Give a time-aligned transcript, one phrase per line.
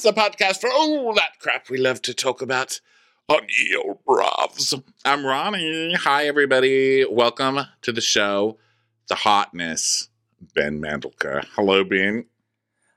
[0.00, 2.80] Crappens, a podcast for all that crap we love to talk about
[3.28, 4.74] on your bravs.
[5.04, 5.94] I'm Ronnie.
[5.94, 7.04] Hi, everybody.
[7.04, 8.58] Welcome to the show,
[9.08, 10.08] The Hotness,
[10.54, 11.44] Ben Mandelker.
[11.54, 12.26] Hello, Ben.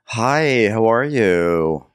[0.04, 1.86] Hi, how are you?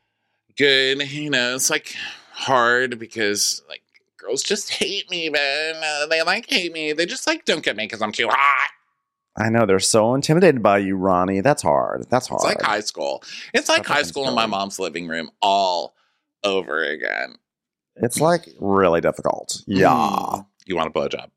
[0.57, 1.11] Good.
[1.11, 1.95] You know, it's like
[2.33, 3.81] hard because, like,
[4.17, 5.75] girls just hate me, Ben.
[5.83, 6.93] Uh, they like hate me.
[6.93, 8.69] They just like don't get me because I'm too hot.
[9.37, 11.41] I know they're so intimidated by you, Ronnie.
[11.41, 12.07] That's hard.
[12.09, 12.41] That's hard.
[12.41, 13.23] It's like high school.
[13.53, 15.95] It's like That's high school in my mom's living room all
[16.43, 17.35] over again.
[17.95, 19.61] It's like really difficult.
[19.67, 19.89] Yeah.
[19.89, 20.45] Mm.
[20.65, 21.29] You want a blowjob.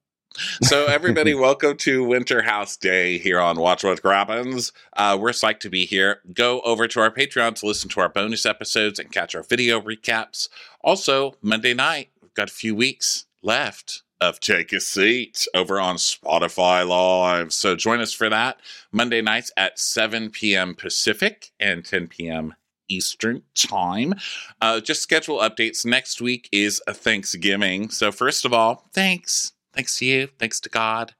[0.62, 4.72] So, everybody, welcome to Winter House Day here on Watch What Crappens.
[4.96, 6.20] Uh, we're psyched to be here.
[6.32, 9.80] Go over to our Patreon to listen to our bonus episodes and catch our video
[9.80, 10.48] recaps.
[10.80, 15.96] Also, Monday night, we've got a few weeks left of Take a Seat over on
[15.96, 17.52] Spotify Live.
[17.52, 18.58] So, join us for that
[18.92, 20.76] Monday nights at 7 p.m.
[20.76, 22.54] Pacific and 10 p.m.
[22.88, 24.14] Eastern time.
[24.60, 25.84] Uh, just schedule updates.
[25.84, 27.90] Next week is Thanksgiving.
[27.90, 29.52] So, first of all, thanks.
[29.74, 30.28] Thanks to you.
[30.38, 31.14] Thanks to God.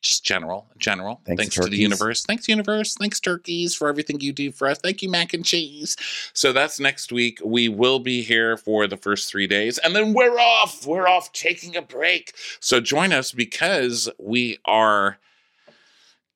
[0.00, 1.20] Just general, general.
[1.26, 2.24] Thanks, Thanks, to the universe.
[2.24, 2.94] Thanks, universe.
[2.94, 4.78] Thanks, turkeys, for everything you do for us.
[4.78, 5.96] Thank you, mac and cheese.
[6.32, 7.40] So that's next week.
[7.44, 10.86] We will be here for the first three days, and then we're off.
[10.86, 12.34] We're off taking a break.
[12.60, 15.18] So join us because we are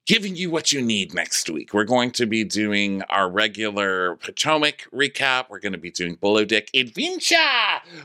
[0.06, 1.72] giving you what you need next week.
[1.72, 5.46] We're going to be doing our regular Potomac recap.
[5.48, 7.36] We're going to be doing Below Deck Adventure,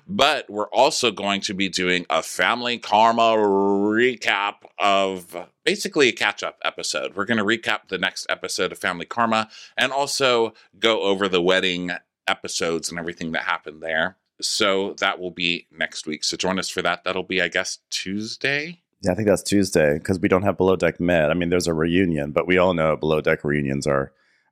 [0.08, 6.44] but we're also going to be doing a Family Karma recap of basically a catch
[6.44, 7.16] up episode.
[7.16, 11.42] We're going to recap the next episode of Family Karma and also go over the
[11.42, 11.92] wedding
[12.28, 14.18] episodes and everything that happened there.
[14.40, 16.24] So that will be next week.
[16.24, 17.04] So join us for that.
[17.04, 18.82] That'll be, I guess, Tuesday.
[19.04, 21.30] Yeah, I think that's Tuesday because we don't have Below Deck Med.
[21.30, 24.12] I mean, there's a reunion, but we all know Below Deck reunions are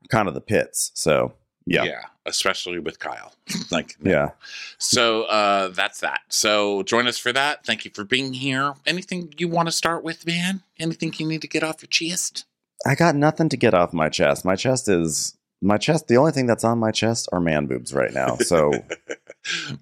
[0.09, 0.91] kind of the pits.
[0.93, 1.33] So,
[1.65, 1.83] yeah.
[1.83, 3.33] Yeah, especially with Kyle.
[3.71, 4.29] like, Yeah.
[4.77, 6.21] So uh, that's that.
[6.29, 7.65] So join us for that.
[7.65, 8.75] Thank you for being here.
[8.85, 10.61] Anything you want to start with, man?
[10.79, 12.45] Anything you need to get off your chest?
[12.85, 14.45] I got nothing to get off my chest.
[14.45, 16.07] My chest is my chest.
[16.07, 18.35] The only thing that's on my chest are man boobs right now.
[18.37, 18.71] So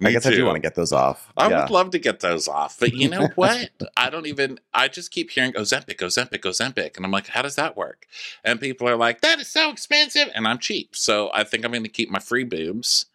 [0.02, 1.32] I guess I do want to get those off.
[1.36, 1.62] I yeah.
[1.62, 3.70] would love to get those off, but you know what?
[3.96, 4.60] I don't even.
[4.72, 8.06] I just keep hearing Ozempic, Ozempic, Ozempic, and I'm like, how does that work?
[8.44, 11.72] And people are like, that is so expensive, and I'm cheap, so I think I'm
[11.72, 13.06] going to keep my free boobs.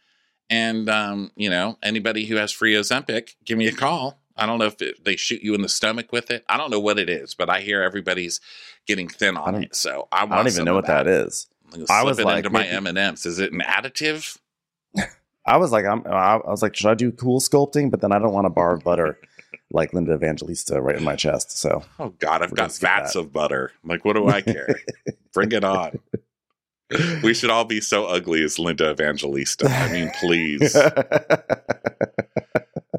[0.49, 4.19] And um, you know, anybody who has free Ozempic, give me a call.
[4.35, 6.45] I don't know if it, they shoot you in the stomach with it.
[6.47, 8.39] I don't know what it is, but I hear everybody's
[8.87, 9.75] getting thin on it.
[9.75, 11.47] So I, I don't even know what that is.
[11.73, 13.25] I'm gonna I was it like, into my M and M's.
[13.25, 14.37] Is it an additive?
[15.45, 17.89] I was like, I'm, I was like, should I do cool sculpting?
[17.89, 19.19] But then I don't want a bar of butter
[19.71, 21.57] like Linda Evangelista right in my chest.
[21.57, 23.71] So Oh God, I've got vats of butter.
[23.83, 24.79] Like, what do I care?
[25.33, 25.99] Bring it on.
[27.23, 29.69] We should all be so ugly as Linda Evangelista.
[29.69, 30.75] I mean, please.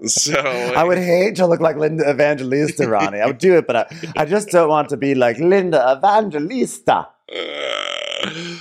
[0.06, 3.20] So I would hate to look like Linda Evangelista, Ronnie.
[3.20, 3.86] I would do it, but I,
[4.16, 7.06] I just don't want to be like Linda Evangelista.
[7.30, 8.56] Uh,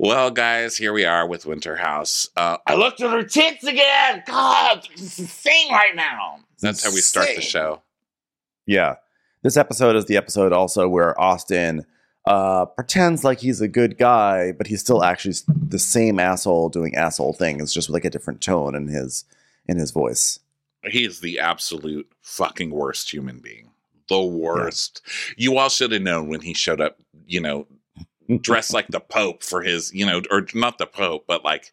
[0.00, 2.30] well, guys, here we are with Winter House.
[2.34, 4.22] Uh, I looked at her tits again.
[4.26, 6.38] God, it's insane right now.
[6.58, 7.82] That's how we start the show.
[8.64, 8.94] Yeah.
[9.42, 11.84] This episode is the episode also where Austen
[12.26, 16.94] uh, pretends like he's a good guy, but he's still actually the same asshole doing
[16.94, 19.26] asshole things, just with like a different tone in his
[19.66, 20.38] in his voice.
[20.82, 23.72] He is the absolute fucking worst human being.
[24.08, 25.02] The worst.
[25.36, 26.96] You all should have known when he showed up,
[27.26, 27.66] you know,
[28.38, 31.72] dressed like the Pope for his, you know, or not the Pope, but like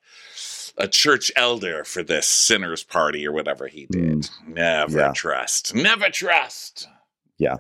[0.78, 4.29] a church elder for this sinner's party or whatever he did.
[4.47, 5.12] Never Yeah.
[5.13, 5.73] trust.
[5.73, 6.88] Never trust.
[7.38, 7.57] Yeah.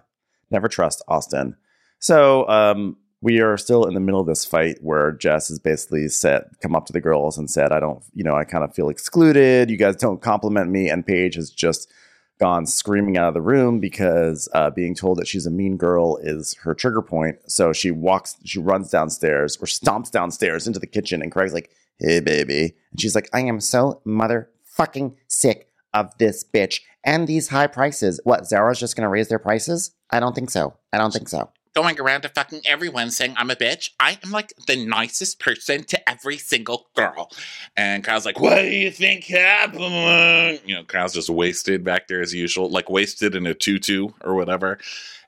[0.51, 1.55] Never trust Austen.
[1.99, 6.07] So um, we are still in the middle of this fight where Jess has basically
[6.09, 8.73] said, come up to the girls and said, I don't, you know, I kind of
[8.75, 9.71] feel excluded.
[9.71, 10.89] You guys don't compliment me.
[10.89, 11.91] And Paige has just
[12.39, 16.17] gone screaming out of the room because uh, being told that she's a mean girl
[16.21, 17.37] is her trigger point.
[17.47, 21.21] So she walks, she runs downstairs or stomps downstairs into the kitchen.
[21.21, 22.75] And Craig's like, hey, baby.
[22.91, 28.19] And she's like, I am so motherfucking sick of this bitch and these high prices.
[28.23, 29.91] What, Zara's just going to raise their prices?
[30.11, 30.75] I don't think so.
[30.93, 31.49] I don't think so.
[31.77, 33.91] Going around to fucking everyone saying I'm a bitch.
[33.99, 37.29] I am like the nicest person to every single girl.
[37.75, 40.59] And Kyle's like, What do you think happened?
[40.65, 44.33] You know, Kyle's just wasted back there as usual, like wasted in a tutu or
[44.33, 44.79] whatever.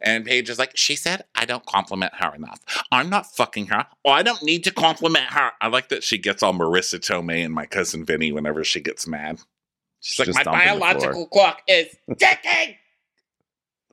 [0.01, 2.61] And Paige is like, She said I don't compliment her enough.
[2.91, 3.85] I'm not fucking her.
[4.03, 5.51] Oh, I don't need to compliment her.
[5.61, 9.05] I like that she gets all Marisa Tomei and my cousin Vinny whenever she gets
[9.05, 9.39] mad.
[9.99, 12.75] She's like, My stomping the floor." biological clock is ticking.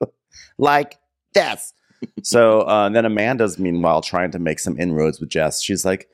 [0.57, 0.97] like
[1.35, 1.75] this.
[2.23, 5.63] So uh, then Amanda's meanwhile trying to make some inroads with Jess.
[5.63, 6.09] She's like,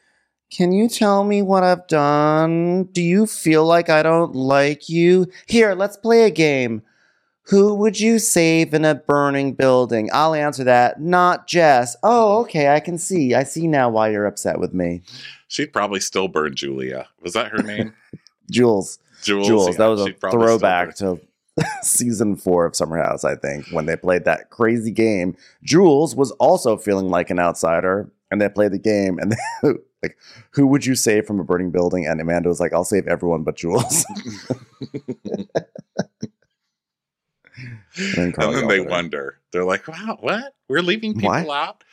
[0.51, 2.85] Can you tell me what I've done?
[2.93, 5.27] Do you feel like I don't like you?
[5.47, 6.83] Here, let's play a game.
[7.47, 10.09] Who would you save in a burning building?
[10.13, 11.01] I'll answer that.
[11.01, 11.97] Not Jess.
[12.03, 12.69] Oh, okay.
[12.69, 13.35] I can see.
[13.35, 15.03] I see now why you're upset with me.
[15.49, 17.09] She'd probably still burn Julia.
[17.21, 17.95] Was that her name?
[18.51, 18.99] Jules.
[19.23, 19.47] Jules.
[19.47, 19.69] Jules.
[19.71, 21.21] yeah, that was a she'd probably still throwback to
[21.83, 25.37] season four of Summer House, I think, when they played that crazy game.
[25.63, 29.33] Jules was also feeling like an outsider, and they played the game, and
[29.63, 29.69] they,
[30.03, 30.17] like,
[30.53, 32.07] who would you save from a burning building?
[32.07, 34.05] And Amanda was like, I'll save everyone but Jules.
[37.57, 38.85] and then, and then they her.
[38.89, 39.39] wonder.
[39.53, 40.55] They're like, "Wow, what?
[40.69, 41.49] We're leaving people What?
[41.49, 41.85] out."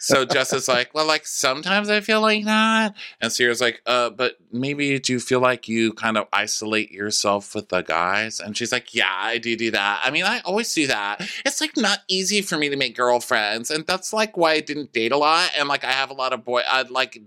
[0.00, 4.08] So Jess is like, "Well, like sometimes I feel like that," and Ciara's like, "Uh,
[4.10, 8.56] but maybe do you feel like you kind of isolate yourself with the guys?" And
[8.56, 10.00] she's like, "Yeah, I do do that.
[10.02, 11.20] I mean, I always do that.
[11.44, 14.92] It's like not easy for me to make girlfriends, and that's like why I didn't
[14.94, 17.18] date a lot, and like I have a lot of boy, I like."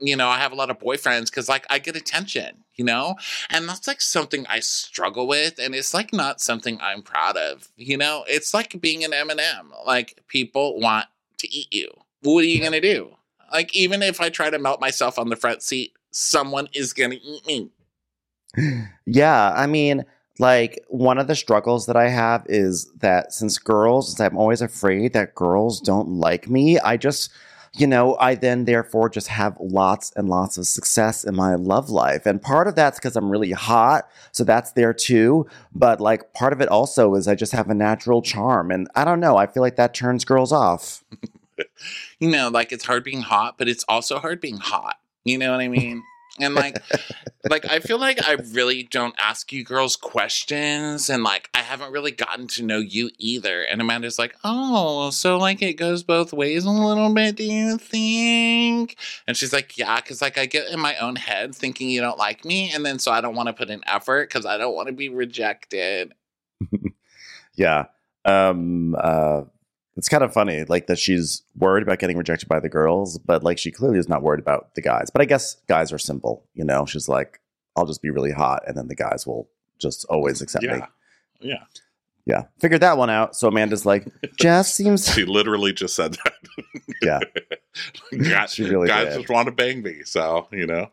[0.00, 3.16] You know, I have a lot of boyfriends because, like, I get attention, you know?
[3.50, 7.68] And that's like something I struggle with, and it's like not something I'm proud of.
[7.76, 9.72] You know, it's like being an M&M.
[9.84, 11.06] Like people want
[11.38, 11.90] to eat you.
[12.22, 13.10] What are you gonna do?
[13.52, 17.16] Like even if I try to melt myself on the front seat, someone is gonna
[17.22, 17.70] eat me.
[19.06, 20.04] Yeah, I mean,
[20.38, 24.62] like one of the struggles that I have is that since girls, since I'm always
[24.62, 27.30] afraid that girls don't like me, I just,
[27.76, 31.90] you know, I then therefore just have lots and lots of success in my love
[31.90, 32.24] life.
[32.26, 34.08] And part of that's because I'm really hot.
[34.32, 35.46] So that's there too.
[35.74, 38.70] But like part of it also is I just have a natural charm.
[38.70, 41.04] And I don't know, I feel like that turns girls off.
[42.20, 44.96] You know, like it's hard being hot, but it's also hard being hot.
[45.24, 46.02] You know what I mean?
[46.40, 46.80] And like,
[47.50, 51.92] like I feel like I really don't ask you girls questions, and like I haven't
[51.92, 53.62] really gotten to know you either.
[53.62, 57.76] And Amanda's like, "Oh, so like it goes both ways a little bit, do you
[57.78, 62.00] think?" And she's like, "Yeah, because like I get in my own head thinking you
[62.00, 64.58] don't like me, and then so I don't want to put in effort because I
[64.58, 66.14] don't want to be rejected."
[67.58, 67.86] Yeah.
[68.24, 69.42] Um uh
[69.98, 73.42] it's kind of funny like that she's worried about getting rejected by the girls, but
[73.44, 75.10] like she clearly is not worried about the guys.
[75.10, 76.86] But I guess guys are simple, you know.
[76.86, 77.40] She's like
[77.76, 79.48] I'll just be really hot and then the guys will
[79.78, 80.70] just always accept me.
[80.70, 80.86] Yeah,
[81.40, 81.64] yeah.
[82.26, 82.42] Yeah.
[82.60, 83.34] Figured that one out.
[83.34, 84.06] So Amanda's like,
[84.38, 86.34] Jess seems She literally just said that.
[87.02, 87.20] Yeah.
[88.28, 89.20] guys, She really guys did.
[89.20, 90.90] just want to bang me, so you know.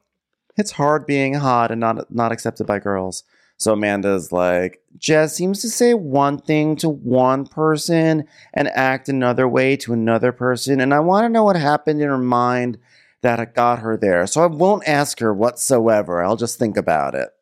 [0.56, 3.24] it's hard being hot and not not accepted by girls.
[3.58, 9.48] So Amanda's like, Jess seems to say one thing to one person and act another
[9.48, 12.78] way to another person, and I want to know what happened in her mind
[13.22, 14.28] that got her there.
[14.28, 16.24] So I won't ask her whatsoever.
[16.24, 17.30] I'll just think about it.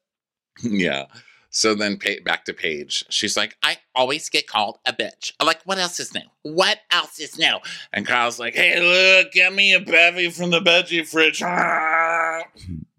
[0.63, 1.06] Yeah.
[1.50, 3.06] So then back to Paige.
[3.09, 5.33] She's like, I always get called a bitch.
[5.39, 6.21] I'm like, what else is new?
[6.42, 7.57] What else is new?
[7.92, 11.42] And Kyle's like, hey, look, get me a bevy from the veggie fridge.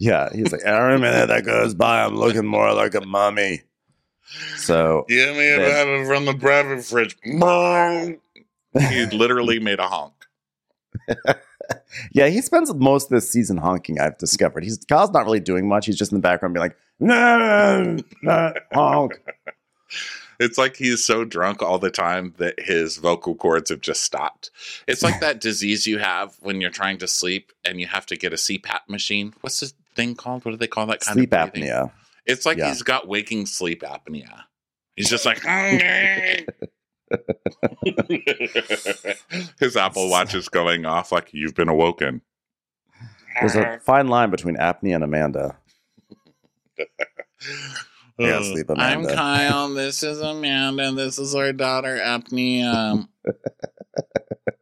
[0.00, 3.62] Yeah, he's like, every minute that goes by, I'm looking more like a mummy.
[4.56, 7.16] So Get me a bevy from the bevy fridge.
[7.22, 10.14] he literally made a honk.
[12.12, 14.00] Yeah, he spends most of this season honking.
[14.00, 15.86] I've discovered he's Kyle's not really doing much.
[15.86, 19.20] He's just in the background, being like, "No, no, honk."
[20.40, 24.50] It's like he's so drunk all the time that his vocal cords have just stopped.
[24.88, 28.16] It's like that disease you have when you're trying to sleep and you have to
[28.16, 29.34] get a CPAP machine.
[29.42, 30.44] What's this thing called?
[30.44, 31.68] What do they call that kind Sleep of breathing?
[31.70, 31.92] apnea.
[32.26, 32.68] It's like Yeah.
[32.68, 34.42] he's got waking sleep apnea.
[34.96, 35.38] He's just like
[39.58, 42.22] his Apple Watch is going off like you've been awoken.
[43.40, 45.56] There's a fine line between apnea and Amanda.
[48.18, 49.72] Yeah, sleep I'm Kyle.
[49.72, 50.92] This is Amanda.
[50.92, 53.08] This is our daughter Apnea.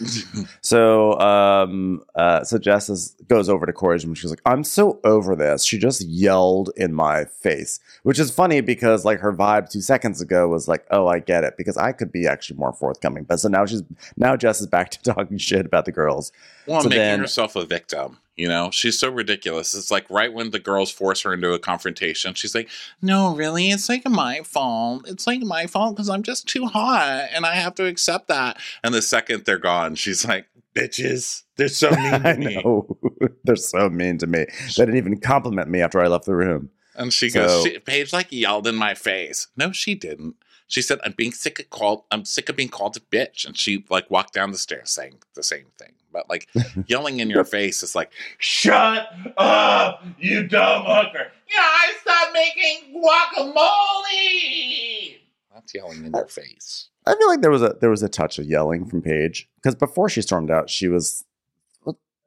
[0.60, 4.14] So, um, uh, so Jess is, goes over to Corey's room.
[4.14, 8.60] She's like, "I'm so over this." She just yelled in my face, which is funny
[8.60, 11.92] because like her vibe two seconds ago was like, "Oh, I get it," because I
[11.92, 13.24] could be actually more forthcoming.
[13.24, 13.82] But so now she's
[14.16, 16.32] now Jess is back to talking shit about the girls.
[16.66, 18.18] Well, So making then- herself a victim.
[18.38, 19.74] You know, she's so ridiculous.
[19.74, 22.68] It's like right when the girls force her into a confrontation, she's like,
[23.02, 25.08] "No, really, it's like my fault.
[25.08, 28.56] It's like my fault because I'm just too hot, and I have to accept that."
[28.84, 32.96] And the second they're gone, she's like, "Bitches, they're so mean I to me." know
[33.44, 34.46] they're so mean to me.
[34.76, 36.70] They didn't even compliment me after I left the room.
[36.94, 39.48] And she So- goes, she, Paige like yelled in my face.
[39.56, 40.36] No, she didn't.
[40.68, 42.04] She said, "I'm being sick of called.
[42.12, 45.16] I'm sick of being called a bitch." And she like walked down the stairs saying
[45.34, 45.94] the same thing.
[46.12, 46.48] But like
[46.86, 53.02] yelling in your face is like, "Shut up, you dumb hooker!" Yeah, I stopped making
[53.02, 55.18] guacamole.
[55.54, 56.88] That's yelling in your face.
[57.06, 59.74] I feel like there was a there was a touch of yelling from Paige because
[59.74, 61.24] before she stormed out, she was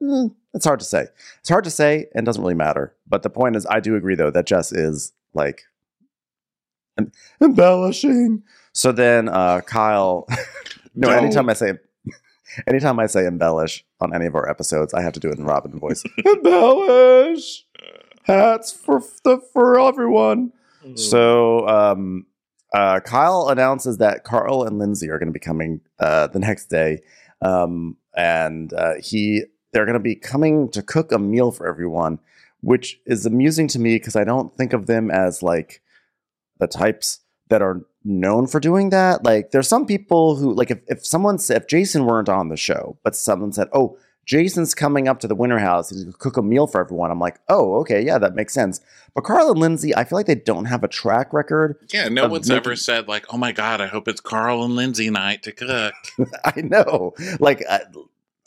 [0.02, 1.06] mm, it's hard to say.
[1.40, 2.94] It's hard to say and doesn't really matter.
[3.06, 5.62] But the point is, I do agree though that Jess is like
[6.98, 8.42] em- embellishing.
[8.72, 10.26] So then uh, Kyle,
[10.94, 11.24] no, Don't.
[11.24, 11.74] anytime I say,
[12.66, 15.44] anytime I say embellish on any of our episodes, I have to do it in
[15.44, 16.02] Robin voice.
[16.24, 17.64] embellish
[18.24, 20.52] hats for the for everyone.
[20.96, 22.26] So um,
[22.74, 26.66] uh, Kyle announces that Carl and Lindsay are going to be coming uh, the next
[26.66, 27.02] day,
[27.40, 32.18] um, and uh, he they're going to be coming to cook a meal for everyone,
[32.60, 35.82] which is amusing to me because I don't think of them as like
[36.58, 39.24] the types that are known for doing that.
[39.24, 42.56] Like there's some people who like if if someone said if Jason weren't on the
[42.56, 46.42] show, but someone said, "Oh." Jason's coming up to the winter house to cook a
[46.42, 47.10] meal for everyone.
[47.10, 48.80] I'm like, oh, okay, yeah, that makes sense.
[49.16, 51.76] But Carl and Lindsay, I feel like they don't have a track record.
[51.92, 54.76] Yeah, no one's making- ever said like, "Oh my god, I hope it's Carl and
[54.76, 55.94] Lindsay night to cook."
[56.44, 57.14] I know.
[57.40, 57.80] Like, I,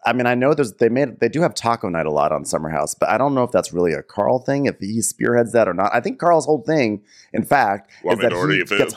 [0.06, 2.46] I mean, I know there's they made they do have taco night a lot on
[2.46, 4.68] Summer House, but I don't know if that's really a Carl thing.
[4.68, 5.94] If he spearheads that or not.
[5.94, 8.94] I think Carl's whole thing, in fact, Want is that he food?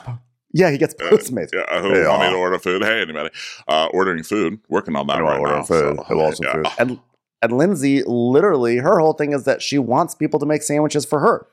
[0.53, 1.51] Yeah, he gets Uh, Postmates.
[1.53, 2.09] Yeah, I hope Yeah.
[2.09, 2.83] want me to order food.
[2.83, 3.31] Hey, anybody?
[3.69, 4.59] Uh, ordering food.
[4.69, 5.63] Working on that right now.
[5.63, 5.97] food.
[5.99, 6.53] so, Who also yeah.
[6.55, 6.67] food.
[6.79, 6.99] And
[7.41, 11.21] and Lindsay, literally, her whole thing is that she wants people to make sandwiches for
[11.21, 11.47] her.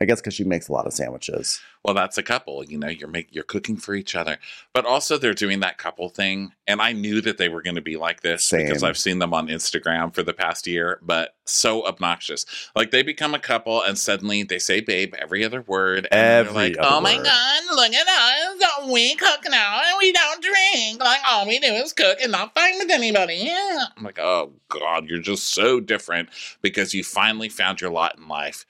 [0.00, 1.60] I guess because she makes a lot of sandwiches.
[1.84, 2.64] Well, that's a couple.
[2.64, 4.38] You know, you're make you're cooking for each other,
[4.72, 6.52] but also they're doing that couple thing.
[6.66, 9.34] And I knew that they were going to be like this because I've seen them
[9.34, 11.00] on Instagram for the past year.
[11.02, 12.46] But so obnoxious.
[12.76, 16.06] Like they become a couple, and suddenly they say "babe" every other word.
[16.10, 17.24] And Every like, "Oh my word.
[17.24, 18.90] god, look at us!
[18.90, 21.00] We cook now, and we don't drink.
[21.00, 23.86] Like all we do is cook and not fight with anybody." Yeah.
[23.96, 26.28] I'm like, "Oh god, you're just so different
[26.62, 28.64] because you finally found your lot in life."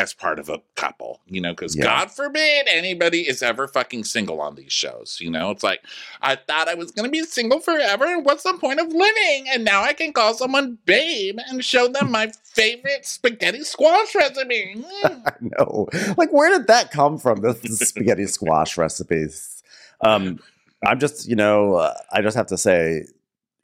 [0.00, 1.84] As part of a couple, you know, because Yeah.
[1.84, 5.18] God forbid anybody is ever fucking single on these shows.
[5.20, 5.82] You know, it's like,
[6.22, 8.18] I thought I was going to be single forever.
[8.18, 9.44] What's the point of living?
[9.52, 14.84] And now I can call someone babe and show them my favorite spaghetti squash recipe.
[15.00, 15.22] Mm.
[15.26, 15.88] I know.
[16.16, 17.40] Like, where did that come from?
[17.40, 19.62] This, this spaghetti squash recipes.
[20.02, 20.38] Um,
[20.84, 23.04] I'm just, you know, uh, I just have to say,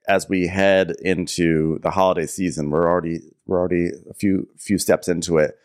[0.09, 5.09] as we head into the holiday season, we're already we're already a few few steps
[5.09, 5.59] into it.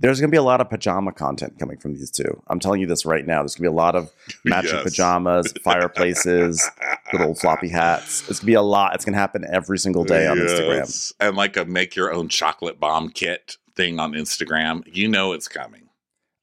[0.00, 2.42] There's going to be a lot of pajama content coming from these two.
[2.48, 3.40] I'm telling you this right now.
[3.42, 4.10] There's going to be a lot of
[4.44, 4.82] matching Yes.
[4.84, 6.66] pajamas, fireplaces,
[7.12, 8.20] little floppy hats.
[8.28, 8.94] It's going to be a lot.
[8.94, 11.12] It's going to happen every single day on Instagram.
[11.20, 14.82] And like a make your own chocolate bomb kit thing on Instagram.
[14.86, 15.88] You know it's coming.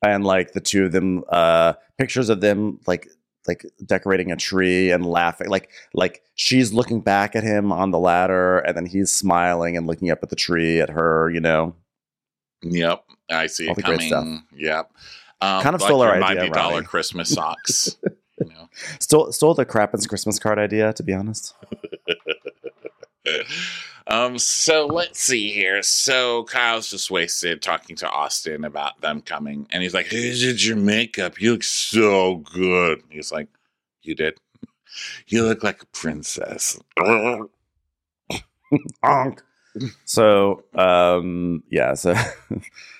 [0.03, 3.07] and like the two of them uh pictures of them like
[3.47, 7.97] like decorating a tree and laughing like like she's looking back at him on the
[7.97, 11.73] ladder and then he's smiling and looking up at the tree at her you know
[12.63, 14.43] Yep, I see All it coming.
[14.55, 14.91] Yep,
[15.41, 17.97] um, Kind of stole our idea, dollar Christmas socks.
[18.39, 18.69] you know,
[18.99, 21.53] stole stole the Crappens Christmas card idea to be honest
[24.07, 24.37] um.
[24.37, 25.81] So let's see here.
[25.83, 30.63] So Kyle's just wasted talking to Austen about them coming, and he's like, "Who did
[30.63, 31.41] your makeup?
[31.41, 33.47] You look so good." He's like,
[34.01, 34.35] "You did."
[35.27, 36.79] You look like a princess.
[40.05, 42.15] So um yeah so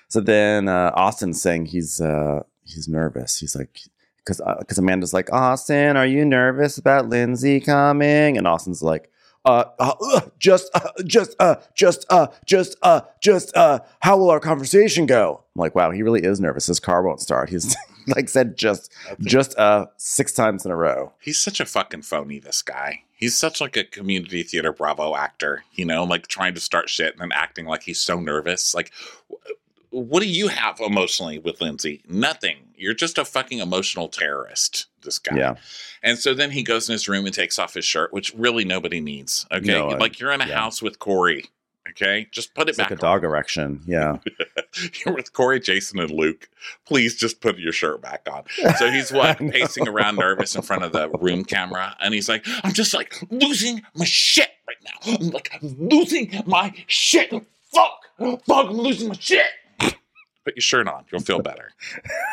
[0.08, 3.40] so then uh austen's saying he's uh he's nervous.
[3.40, 3.80] He's like
[4.18, 8.38] because because amanda's like austen are you nervous about lindsay coming?
[8.38, 9.12] And austen's like
[9.46, 14.42] uh, uh just uh, just uh just uh just uh just uh how will our
[14.42, 15.44] conversation go?
[15.56, 16.68] I'm like wow he really is nervous.
[16.68, 17.50] His car won't start.
[17.50, 17.76] He's
[18.08, 21.14] like said just just uh six times in a row.
[21.22, 23.04] He's such a fucking phony, this guy.
[23.18, 27.14] He's such like a community theater bravo actor, you know, like trying to start shit
[27.14, 28.76] and then acting like he's so nervous.
[28.76, 28.92] Like,
[29.90, 32.02] what do you have emotionally with Lindsay?
[32.08, 32.58] Nothing.
[32.76, 35.36] You're just a fucking emotional terrorist, this guy.
[35.38, 35.56] yeah
[36.04, 38.66] And so then he goes in his room and takes off his shirt, which really
[38.66, 39.46] nobody needs.
[39.52, 39.66] Okay.
[39.66, 40.60] No, I- like you're in a yeah.
[40.60, 41.46] house with Corey.
[41.92, 42.28] Okay.
[42.32, 44.18] Just put it it's like back a dog erection yeah
[45.06, 46.50] you're with Corey, Jason, and Luke.
[46.86, 48.44] Please just put your shirt back on.
[48.78, 52.46] So he's what pacing around nervous in front of the room camera, and he's like,
[52.64, 55.14] "I'm just like losing my shit right now.
[55.14, 57.30] I'm like I'm losing my shit.
[57.74, 59.46] Fuck, fuck, I'm losing my shit."
[60.48, 61.04] Put your shirt on.
[61.12, 61.74] You'll feel better.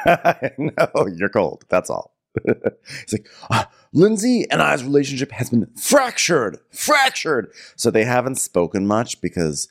[0.57, 1.65] no, you're cold.
[1.69, 2.15] That's all.
[2.45, 7.51] He's like, ah, Lindsay and I's relationship has been fractured, fractured.
[7.75, 9.67] So they haven't spoken much because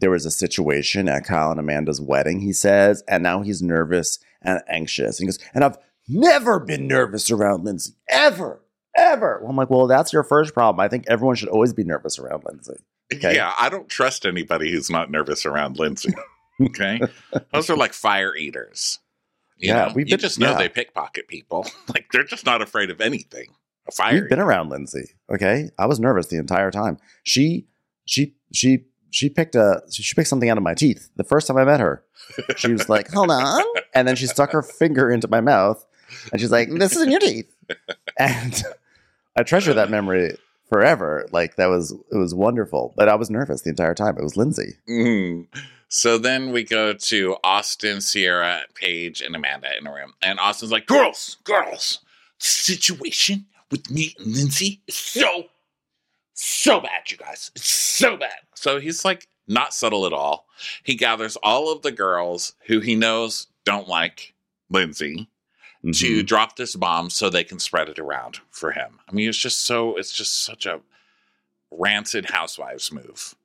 [0.00, 4.18] there was a situation at Kyle and Amanda's wedding, he says, and now he's nervous
[4.42, 5.20] and anxious.
[5.20, 8.60] And he goes, and I've never been nervous around Lindsay, ever,
[8.96, 9.38] ever.
[9.40, 10.84] Well, I'm like, well, that's your first problem.
[10.84, 12.74] I think everyone should always be nervous around Lindsay.
[13.14, 13.36] Okay.
[13.36, 16.12] Yeah, I don't trust anybody who's not nervous around Lindsay.
[16.60, 17.00] Okay,
[17.52, 18.98] those are like fire eaters.
[19.56, 19.92] You Yeah, know?
[19.94, 20.58] we've you just know yeah.
[20.58, 21.66] they pickpocket people.
[21.88, 23.48] Like they're just not afraid of anything.
[23.86, 25.10] A fire We've been around Lindsay.
[25.30, 25.70] Okay.
[25.78, 26.96] I was nervous the entire time.
[27.22, 27.66] She
[28.06, 31.56] she she she picked a she picked something out of my teeth the first time
[31.56, 32.02] I met her.
[32.56, 33.62] She was like, "Hold on,"
[33.94, 35.84] and then she stuck her finger into my mouth,
[36.32, 37.54] and she's like, "This is in your teeth."
[38.18, 38.62] And
[39.36, 40.36] I treasure that memory
[40.68, 41.28] forever.
[41.32, 44.16] Like that was it was wonderful, but I was nervous the entire time.
[44.16, 44.74] It was Lindsay.
[44.88, 45.46] Mhm.
[45.96, 50.12] So then we go to Austen, Ciara, Paige, and Amanda in a room.
[50.22, 52.00] And Austen's like, Girls, girls,
[52.38, 55.44] situation with me and Lindsay is so,
[56.32, 57.52] so bad, you guys.
[57.54, 58.40] It's so bad.
[58.56, 60.46] So he's like, not subtle at all.
[60.82, 64.34] He gathers all of the girls who he knows don't like
[64.70, 65.28] Lindsay
[65.84, 65.90] to
[66.22, 66.26] Mhm.
[66.26, 68.98] drop this bomb so they can spread it around for him.
[69.08, 70.80] I mean, it's just so, it's just such a
[71.70, 73.36] rancid housewives move.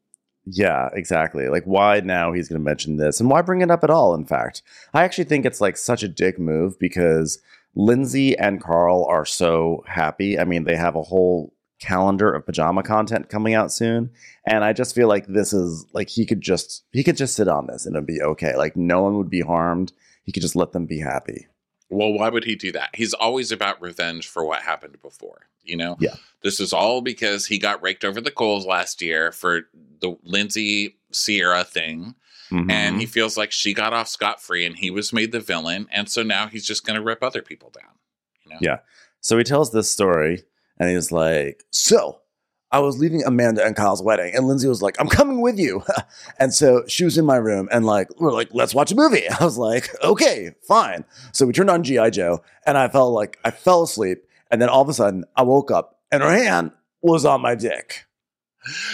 [0.51, 1.47] Yeah, exactly.
[1.47, 4.15] Like, why now he's going to mention this and why bring it up at all?
[4.15, 4.61] In fact,
[4.93, 7.39] I actually think it's like such a dick move because
[7.75, 10.39] Lindsay and Carl are so happy.
[10.39, 14.11] I mean, they have a whole calendar of pajama content coming out soon.
[14.45, 17.47] And I just feel like this is like he could just he could just sit
[17.47, 18.55] on this and it'd be okay.
[18.55, 19.93] Like no one would be harmed.
[20.23, 21.47] He could just let them be happy.
[21.89, 22.89] Well, why would he do that?
[22.93, 25.97] He's always about revenge for what happened before, you know?
[25.99, 26.15] Yeah.
[26.43, 29.61] This is all because he got raked over the coals last year for
[29.99, 32.15] the Lindsay Ciara thing.
[32.51, 32.71] Mhm.
[32.71, 35.87] And he feels like she got off scot free and he was made the villain.
[35.91, 37.91] And so now he's just going to rip other people down.
[38.43, 38.57] You know?
[38.61, 38.77] Yeah.
[39.21, 40.43] So he tells this story
[40.77, 42.21] and he's like, So
[42.71, 45.83] I was leaving Amanda and Kyle's wedding, and Lindsay was like, I'm coming with you.
[46.39, 49.27] and so she was in my room and like, we're like, let's watch a movie.
[49.39, 51.03] I was like, okay, fine.
[51.31, 52.11] So we turned on G.I.
[52.11, 54.23] Joe and I felt like I fell asleep.
[54.51, 57.55] And then all of a sudden I woke up and her hand was on my
[57.55, 58.05] dick.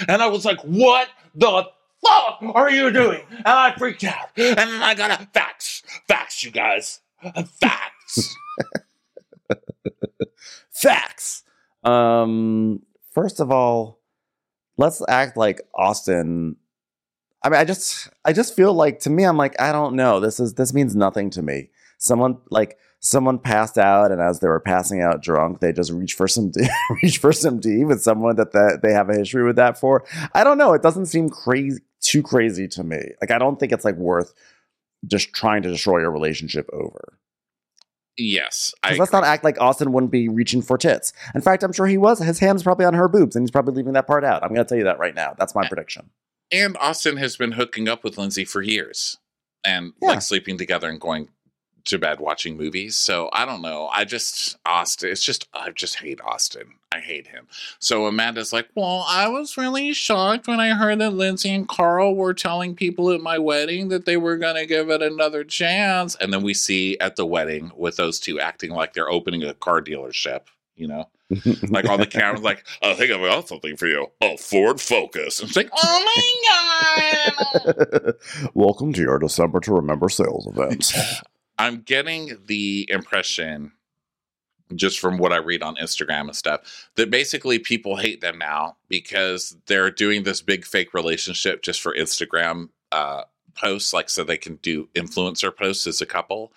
[0.07, 1.67] And I was like, what the
[2.05, 3.21] fuck are you doing?
[3.29, 4.29] And I freaked out.
[4.37, 5.83] And I got a facts.
[6.07, 6.99] Facts, you guys.
[7.59, 8.35] Facts.
[10.71, 11.43] Facts.
[11.83, 12.81] Um,
[13.15, 14.01] first of all,
[14.77, 16.57] let's act like Austen.
[17.41, 20.19] I mean, I just, I just feel like to me, I'm like, I don't know.
[20.19, 21.69] This is, this means nothing to me.
[21.97, 26.13] Someone like someone passed out, and as they were passing out drunk, they just reach
[26.13, 26.67] for some, D,
[27.01, 30.03] reach for some D with someone that that they have a history with that for.
[30.33, 30.73] I don't know.
[30.73, 32.99] It doesn't seem crazy, too crazy to me.
[33.21, 34.33] Like, I don't think it's like worth
[35.07, 37.17] just trying to destroy a relationship over.
[38.17, 38.73] Yes.
[38.81, 41.11] Because let's not act like Austen wouldn't be reaching for tits.
[41.33, 42.19] In fact, I'm sure he was.
[42.19, 44.41] His hand's probably on her boobs, and he's probably leaving that part out.
[44.43, 45.33] I'm going to tell you that right now.
[45.37, 46.09] That's my prediction.
[46.51, 49.17] And Austen has been hooking up with Lindsay for years
[49.65, 50.09] and Yeah.
[50.09, 51.29] like sleeping together and going
[51.85, 52.95] to bed watching movies.
[52.95, 53.87] So I don't know.
[53.93, 56.75] I just, Austen, it's just, I just hate Austen.
[56.91, 57.47] I hate him.
[57.79, 62.15] So Amanda's like, well, I was really shocked when I heard that Lindsay and Carl
[62.15, 66.15] were telling people at my wedding that they were going to give it another chance.
[66.15, 69.53] And then we see at the wedding with those two acting like they're opening a
[69.53, 70.43] car dealership,
[70.75, 71.09] you know?
[71.69, 74.07] Like all the cameras, like, I think I've got something for you.
[74.21, 75.39] Oh, Ford Focus.
[75.39, 76.05] And it's like, oh
[77.65, 78.13] my God.
[78.53, 80.93] Welcome to your December to Remember sales event.
[81.57, 83.71] I'm getting the impression,
[84.75, 88.77] just from what I read on Instagram and stuff, that basically people hate them now
[88.89, 93.23] because they're doing this big fake relationship just for Instagram uh,
[93.55, 96.51] posts, like so they can do influencer posts as a couple.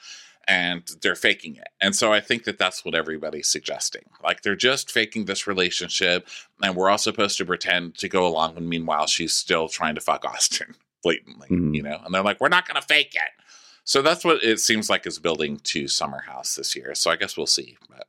[0.50, 1.68] And they're faking it.
[1.78, 4.04] And so I think that that's what everybody's suggesting.
[4.24, 6.26] Like they're just faking this relationship.
[6.62, 10.00] And we're all supposed to pretend to go along when meanwhile she's still trying to
[10.00, 11.74] fuck Austen blatantly, Mhm.
[11.74, 12.00] you know?
[12.02, 13.44] And they're like, we're not going to fake it.
[13.88, 16.94] So that's what it seems like is building to Summer House this year.
[16.94, 17.78] So I guess we'll see.
[17.88, 18.06] But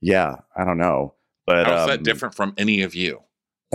[0.00, 1.14] yeah, I don't know.
[1.48, 3.22] But how is um, that different from any of you?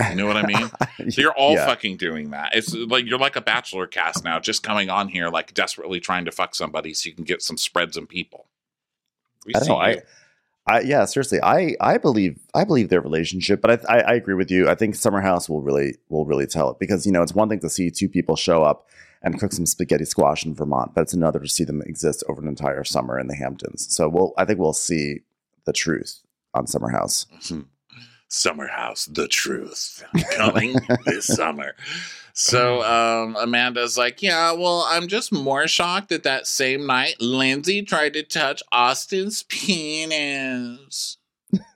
[0.08, 0.70] You know what I mean?
[1.10, 1.66] So you're all Yeah.
[1.66, 2.56] fucking doing that.
[2.56, 6.24] It's like you're like a bachelor cast now, just coming on here like desperately trying
[6.24, 8.46] to fuck somebody so you can get some spreads and people.
[9.44, 9.76] We I don't know.
[9.76, 10.00] I.
[10.66, 14.34] I, yeah, seriously, I, I believe, I believe their relationship, but I, I, I agree
[14.34, 14.68] with you.
[14.68, 17.48] I think Summer House will really, will really tell it because you know it's one
[17.48, 18.86] thing to see two people show up
[19.22, 22.40] and cook some spaghetti squash in Vermont, but it's another to see them exist over
[22.40, 23.94] an entire summer in the Hamptons.
[23.94, 25.20] So we'll, I think we'll see
[25.66, 26.20] the truth
[26.54, 27.26] on Summer House.
[28.28, 30.04] Summer House, the truth
[30.36, 31.74] coming this summer.
[32.32, 37.82] So um, Amanda's like, yeah, well, I'm just more shocked that that same night Lindsay
[37.82, 41.18] tried to touch Austen's penis.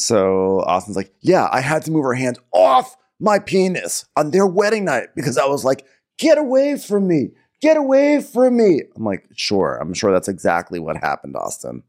[0.00, 4.46] So Austen's like, yeah, I had to move her hand off my penis on their
[4.46, 5.84] wedding night because I was like,
[6.20, 7.30] get away from me.
[7.60, 8.82] Get away from me.
[8.96, 9.76] I'm like, sure.
[9.80, 11.82] I'm sure that's exactly what happened, Austen.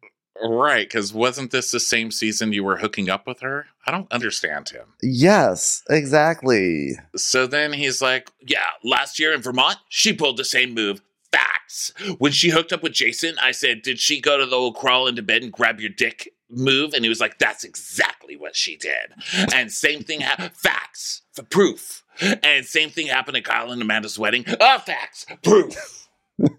[0.44, 3.68] Right, because wasn't this the same season you were hooking up with her?
[3.86, 4.88] I don't understand him.
[5.04, 6.94] Yes, exactly.
[7.16, 11.02] So then he's like, Yeah, last year in Vermont, she pulled the same move.
[11.32, 11.94] Facts.
[12.18, 15.08] When she hooked up with Jason, I said, Did she go to the old crawl
[15.08, 16.94] into bed and grab your dick move?
[16.94, 19.14] And he was like, That's exactly what she did.
[19.54, 20.52] And same thing happened.
[20.56, 21.22] Facts.
[21.34, 22.04] for proof.
[22.44, 24.46] And same thing happened at Kyle and Amanda's wedding.
[24.60, 26.08] Ah, facts, proof.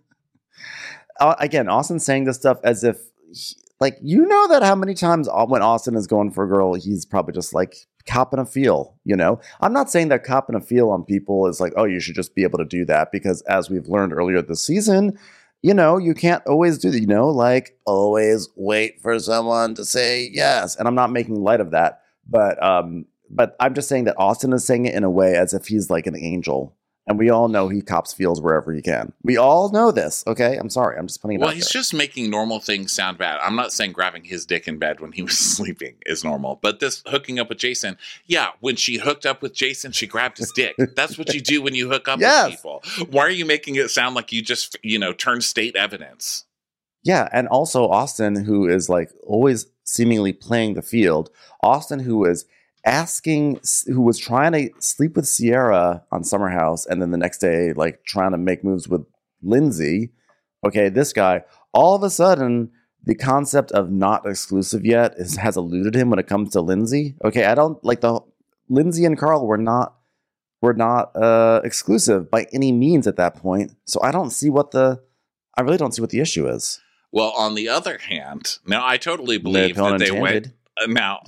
[1.20, 2.98] uh, again, Austen's saying this stuff as if,
[3.32, 6.74] he- like, you know that how many times when Austen is going for a girl,
[6.74, 7.74] he's probably just like
[8.06, 8.96] copping a feel.
[9.04, 11.98] You know, I'm not saying that copping a feel on people is like, oh, you
[11.98, 15.18] should just be able to do that because as we've learned earlier this season,
[15.62, 17.00] you know, you can't always do that.
[17.00, 20.76] You know, like always wait for someone to say yes.
[20.76, 24.52] And I'm not making light of that, but um, but I'm just saying that Austen
[24.52, 26.76] is saying it in a way as if he's like an angel.
[27.04, 29.12] And we all know he cops feels wherever he can.
[29.24, 30.22] We all know this.
[30.24, 30.96] Okay, I'm sorry.
[30.96, 31.80] I'm just putting it Well, he's there.
[31.80, 33.40] just making normal things sound bad.
[33.42, 36.78] I'm not saying grabbing his dick in bed when he was sleeping is normal, but
[36.78, 40.52] this hooking up with Jason, yeah, when she hooked up with Jason, she grabbed his
[40.54, 40.76] dick.
[40.94, 42.50] That's what you do when you hook up Yes.
[42.50, 42.82] with people.
[43.10, 46.44] Why are you making it sound like you just, you know, turn state evidence?
[47.02, 51.30] Yeah, and also Austen, who is like always seemingly playing the field.
[51.64, 52.44] Austen, who is
[52.84, 57.38] asking, who was trying to sleep with Ciara on Summer House, and then the next
[57.38, 59.04] day, like trying to make moves with
[59.42, 60.12] Lindsay.
[60.64, 61.42] Okay, this guy,
[61.72, 62.70] all of a sudden,
[63.04, 67.16] the concept of not exclusive yet is, has eluded him when it comes to Lindsay.
[67.24, 68.20] Okay, I don't like the
[68.68, 69.96] Lindsay and Carl were not
[70.60, 73.72] were not uh, exclusive by any means at that point.
[73.84, 75.02] So I don't see what the
[75.56, 76.80] I really don't see what the issue is.
[77.10, 80.52] Well, on the other hand, now I totally believe that they went.
[80.80, 81.20] Uh, Now,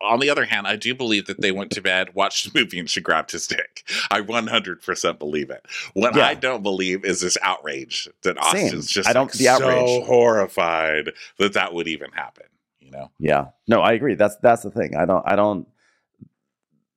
[0.00, 2.78] on the other hand, I do believe that they went to bed, watched the movie,
[2.78, 3.84] and she grabbed his dick.
[4.10, 5.66] I 100% believe it.
[5.94, 6.26] What Yeah.
[6.26, 8.64] I don't believe is this outrage that Same.
[8.66, 9.88] Austen's just I don't- like, the outrage.
[9.88, 12.46] so horrified that that would even happen.
[12.80, 13.10] You know?
[13.18, 13.46] Yeah.
[13.66, 14.14] No, I agree.
[14.14, 14.94] That's that's the thing.
[14.96, 15.66] I don't I don't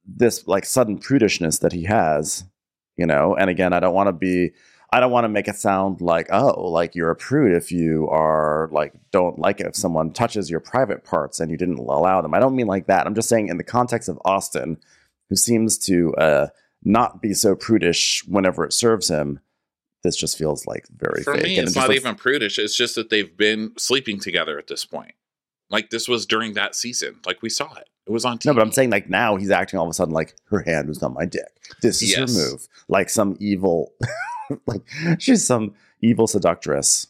[0.05, 2.43] this like sudden prudishness that he has,
[2.97, 4.51] you know, and again, I don't want to be
[4.91, 8.07] I don't want to make it sound like, oh, like you're a prude if you
[8.09, 12.21] are like don't like it if someone touches your private parts and you didn't allow
[12.21, 12.33] them.
[12.33, 13.05] I don't mean like that.
[13.07, 14.77] I'm just saying in the context of Austen,
[15.29, 16.47] who seems to uh
[16.83, 19.39] not be so prudish whenever it serves him,
[20.03, 21.43] this just feels like very For fake.
[21.43, 22.59] me, And it's not looks- even prudish.
[22.59, 25.13] It's just that they've been sleeping together at this point.
[25.71, 27.19] Like this was during that season.
[27.25, 27.89] Like we saw it.
[28.07, 28.45] It was on TV.
[28.45, 30.87] No, but I'm saying like now he's acting all of a sudden like her hand
[30.87, 31.49] was on my dick.
[31.81, 32.35] This is Yes.
[32.35, 32.67] her move.
[32.87, 33.91] Like some evil,
[34.65, 34.81] like
[35.19, 37.07] she's some evil seductress.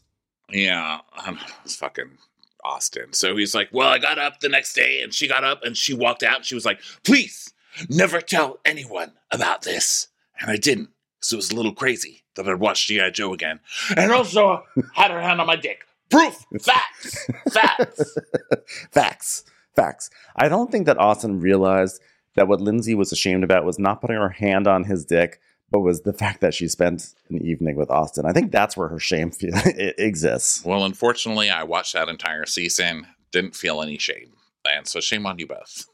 [0.51, 2.17] Yeah, um, it's fucking
[2.63, 3.13] Austen.
[3.13, 5.75] So he's like, "Well, I got up the next day, and she got up, and
[5.75, 6.37] she walked out.
[6.37, 7.53] And she was like, please,
[7.89, 10.07] never tell anyone about this.'
[10.39, 13.59] And I didn't, because it was a little crazy that I'd watched GI Joe again,
[13.95, 15.85] and also had her hand on my dick.
[16.09, 18.17] Proof, facts, facts.
[18.91, 19.43] Facts.
[19.75, 20.09] Facts.
[20.35, 22.01] I don't think that Austen realized
[22.35, 25.39] that what Lindsay was ashamed about was not putting her hand on his dick,
[25.71, 28.25] was the fact that she spent an evening with Austen.
[28.25, 30.63] I think that's where her shame feel it exists.
[30.63, 34.33] Well, unfortunately, I watched that entire season, didn't feel any shame,
[34.69, 35.85] and so shame on you both.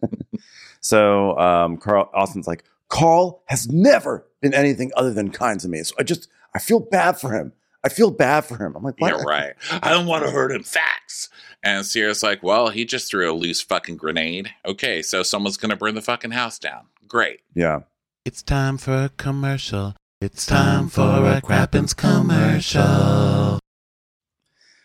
[0.87, 5.83] So um, Carl Austen's like, Carl has never been anything other than kind to me.
[5.83, 7.53] So I just I feel bad for him.
[7.83, 8.77] I feel bad for him.
[8.77, 9.17] I'm like, what?
[9.17, 9.55] Yeah, right.
[9.71, 10.63] I don't want to hurt him.
[10.63, 11.29] Facts.
[11.65, 14.53] And Ciara's like, well, he just threw a loose fucking grenade.
[14.65, 16.87] Okay, so someone's gonna burn the fucking house down.
[17.09, 17.41] Great.
[17.55, 17.81] Yeah.
[18.27, 19.95] It's time for a commercial.
[20.21, 23.61] It's time for a Crappens commercial.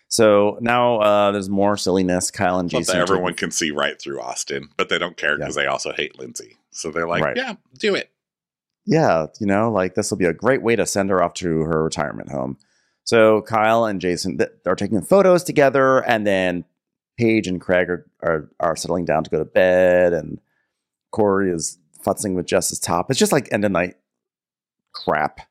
[0.10, 2.30] So now uh, there's more silliness.
[2.30, 2.93] Kyle and Jason.
[2.93, 5.91] that are everyone can see right through Austen, but they don't care because they also
[5.91, 6.56] hate Lindsay.
[6.69, 7.36] So they're like, Right.
[7.36, 8.12] yeah, do it.
[8.86, 11.62] yeah, you know, like this will be a great way to send her off to
[11.62, 12.60] her retirement home.
[13.06, 16.63] So Kyle and Jason th- are taking photos together, and then
[17.17, 20.39] Paige and Craig are, are are settling down to go to bed, and
[21.12, 23.10] Corey is futzing with Jess's top.
[23.10, 23.96] It's just like end of night
[24.94, 25.42] crap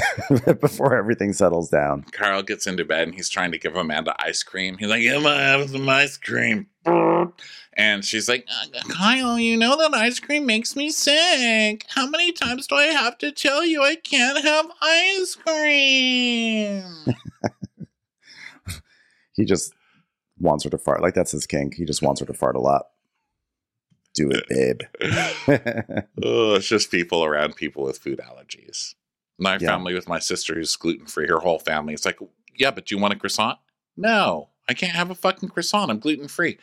[0.60, 2.04] before everything settles down.
[2.12, 4.78] Carl gets into bed and he's trying to give Amanda ice cream.
[4.78, 6.66] He's like, I'm have some ice cream.
[7.78, 11.84] And she's like, "Uh, Kyle, you know that ice cream makes me sick.
[11.90, 16.82] How many times do I have to tell you I can't have ice cream?
[19.34, 19.72] He just
[20.40, 21.00] wants her to fart.
[21.00, 21.74] Like that's his kink.
[21.74, 22.86] He just wants her to fart a lot.
[24.18, 24.80] Do it, babe.
[26.24, 28.94] oh, it's just people around people with food allergies.
[29.38, 29.68] My Yeah.
[29.68, 31.94] family with my sister who's gluten free, her whole family.
[31.94, 32.18] It's like,
[32.56, 33.58] yeah, but do you want a croissant?
[33.96, 35.92] No, I can't have a fucking croissant.
[35.92, 36.58] I'm gluten free.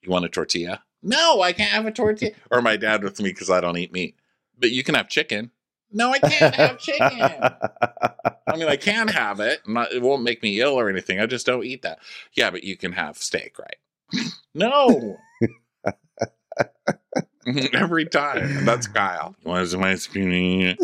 [0.00, 0.82] You want a tortilla?
[1.02, 2.32] No, I can't have a tortilla.
[2.50, 4.16] or my dad with me because I don't eat meat.
[4.58, 5.50] But you can have chicken.
[5.92, 7.10] No, I can't have chicken.
[7.10, 9.60] I mean, I can have it.
[9.66, 11.20] Not, it won't make me ill or anything.
[11.20, 11.98] I just don't eat that.
[12.32, 14.24] Yeah, but you can have steak, right?
[14.54, 15.18] no.
[17.72, 18.64] Every time.
[18.64, 19.34] That's Kyle.
[19.44, 20.76] You want some ice cream?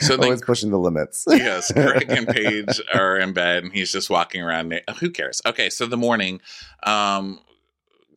[0.00, 1.24] so then, Always pushing the limits.
[1.30, 4.78] yes, Craig and Paige are in bed and he's just walking around.
[5.00, 5.40] Who cares?
[5.46, 6.40] Okay, so the morning,
[6.82, 7.40] um,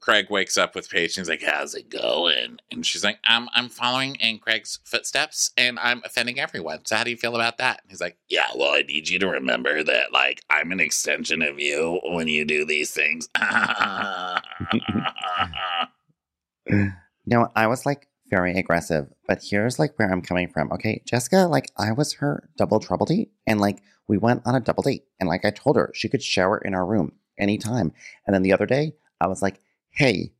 [0.10, 2.58] Craig wakes up with Paige and he's like, How's it going?
[2.72, 6.84] And she's like, um, I'm following in Craig's footsteps and I'm offending everyone.
[6.86, 7.82] So how do you feel about that?
[7.84, 11.44] And he's like, Yeah, well, I need you to remember that like I'm an extension
[11.44, 13.30] of you when you do these things.
[17.26, 20.72] No, I was like very aggressive, but here's like where I'm coming from.
[20.72, 24.60] Okay, Jessica, like I was her double trouble date, and like we went on a
[24.60, 27.94] double date, and like I told her she could shower in our room anytime.
[28.26, 29.60] And then the other day, I was like,
[29.92, 30.32] hey,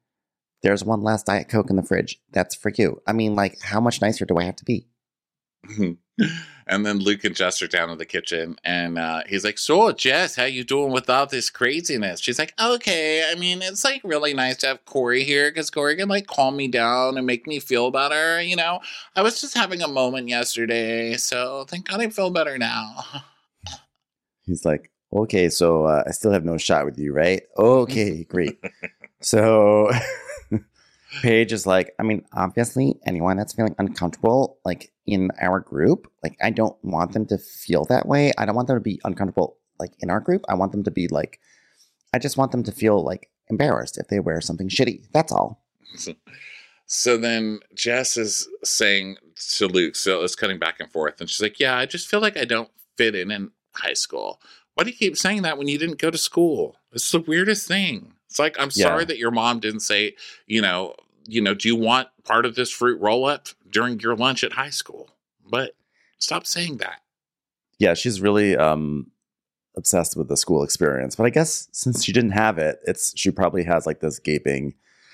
[0.62, 2.20] there's one last Diet Coke in the fridge.
[2.32, 3.02] That's for you.
[3.08, 4.88] I mean, like, how much nicer do I have to be?
[6.68, 9.92] and then Luke and Jess are down in the kitchen, and uh, he's like, "So,
[9.92, 13.30] Jess, how you doing with all this craziness?" She's like, "Okay.
[13.30, 16.56] I mean, it's like really nice to have Corey here because Corey can like calm
[16.56, 18.42] me down and make me feel better.
[18.42, 18.80] You know,
[19.16, 23.04] I was just having a moment yesterday, so thank God I feel better now."
[24.44, 27.44] He's like, okay, so uh, I still have no shot with you, right?
[27.58, 28.58] Okay, great.
[29.22, 29.92] So
[31.22, 36.38] Paige is like, I mean, obviously, anyone that's feeling uncomfortable, like in our group, like
[36.42, 38.32] I don't want them to feel that way.
[38.38, 40.44] I don't want them to be uncomfortable, like in our group.
[40.48, 41.40] I want them to be like,
[42.14, 45.06] I just want them to feel like embarrassed if they wear something shitty.
[45.14, 45.64] That's all.
[45.96, 46.14] So,
[46.86, 49.18] so then Jess is saying
[49.58, 52.20] to Luke, so it's cutting back and forth, and she's like, "Yeah, I just feel
[52.20, 54.42] like I don't fit in in high school.
[54.74, 56.78] Why do you keep saying that when you didn't go to school?
[56.92, 58.14] It's the weirdest thing.
[58.30, 58.86] It's like I'm Yeah.
[58.86, 60.16] sorry that your mom didn't say,
[60.48, 60.96] you know,
[61.28, 64.54] you know, do you want part of this fruit roll up during your lunch at
[64.54, 65.10] high school?
[65.46, 65.76] But
[66.18, 67.02] stop saying that.
[67.80, 69.12] yeah, she's really um
[69.78, 71.16] obsessed with the school experience.
[71.16, 74.74] But I guess since she didn't have it, it's she probably has like this gaping,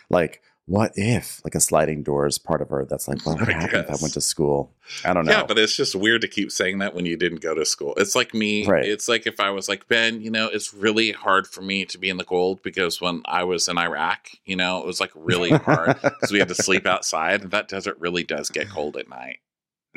[0.10, 3.54] like, what if like a sliding doors part of her that's like, what would I
[3.54, 4.74] happen if I went to school?
[5.04, 5.32] I don't know.
[5.32, 7.94] Yeah, but it's just weird to keep saying that when you didn't go to school.
[7.98, 8.66] It's like me.
[8.66, 8.84] Right.
[8.86, 11.98] It's like if I was like, Ben, you know, it's really hard for me to
[12.00, 15.12] be in the cold because when I was in Iraq, you know, it was like
[15.14, 18.98] really hard because we had to sleep outside and that desert really does get cold
[18.98, 19.38] at night.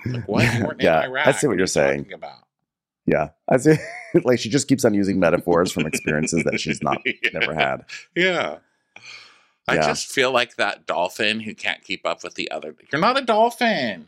[0.04, 0.42] Like, what?
[0.80, 1.26] Yeah, in Iraq.
[1.26, 2.12] I see what you're you saying.
[2.12, 2.44] About?
[3.06, 3.74] yeah, I see.
[4.24, 7.30] like she just keeps on using metaphors from experiences that she's not Yeah.
[7.32, 7.84] never had.
[8.14, 8.58] Yeah.
[9.68, 9.86] I Yeah.
[9.86, 12.74] just feel like that dolphin who can't keep up with the other.
[12.92, 14.06] You're not a dolphin.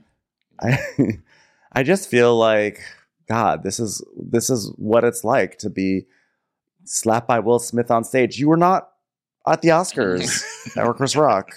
[0.61, 0.79] I
[1.73, 2.81] I just feel like
[3.29, 6.07] God, this is this is what it's like to be
[6.85, 8.38] slapped by Will Smith on stage.
[8.38, 8.88] You were not
[9.46, 10.42] at the Oscars
[10.77, 11.51] or Chris Rock.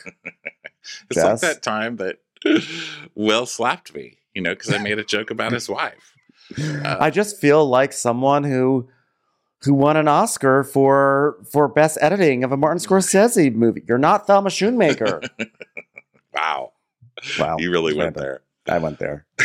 [1.09, 1.41] It's Jess?
[1.43, 2.17] like that time that
[3.15, 6.09] Will slapped me, you know, because I made a joke about his wife.
[6.59, 8.89] Uh, I just feel like someone who
[9.63, 13.83] who won an Oscar for for best editing of a Martin Scorsese movie.
[13.87, 15.27] You're not Thelma Schoonmaker.
[16.33, 16.71] Wow.
[17.37, 18.41] Wow, You really went there.
[18.67, 19.25] I went there.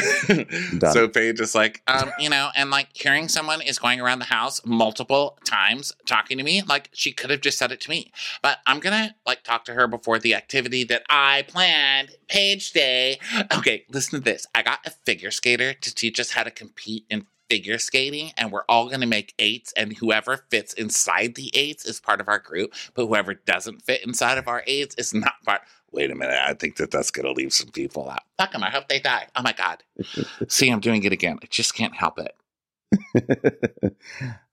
[0.92, 4.26] So Paige is like, um, you know, and like hearing someone is going around the
[4.26, 8.12] house multiple times talking to me, like she could have just said it to me.
[8.42, 13.18] But I'm gonna like talk to her before the activity that I planned, Paige Day.
[13.54, 14.46] Okay, listen to this.
[14.54, 18.52] I got a figure skater to teach us how to compete in figure skating, and
[18.52, 22.38] we're all gonna make eights, and whoever fits inside the eights is part of our
[22.38, 25.62] group, but whoever doesn't fit inside of our eights is not part.
[25.90, 28.22] Wait a minute, I think that that's gonna leave some people out.
[28.36, 29.26] Fuck them, I hope they die.
[29.36, 29.82] Oh my god.
[30.48, 31.38] See, I'm doing it again.
[31.42, 32.34] I just can't help it.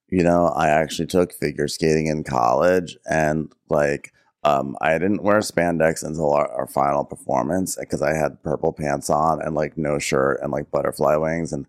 [0.10, 5.40] you know, I actually took figure skating in college and like um I didn't wear
[5.40, 10.00] spandex until our, our final performance because I had purple pants on and like no
[10.00, 11.66] shirt and like butterfly wings and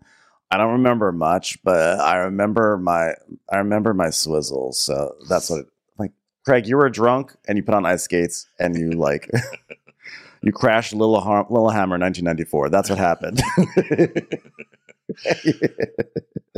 [0.49, 3.13] I don't remember much, but I remember my
[3.51, 4.73] I remember my swizzle.
[4.73, 5.65] So that's what
[5.97, 6.11] like
[6.45, 9.29] Craig, you were drunk and you put on ice skates and you like
[10.41, 12.69] you crashed Little Har- Lillehammer 1994.
[12.69, 13.41] That's what happened.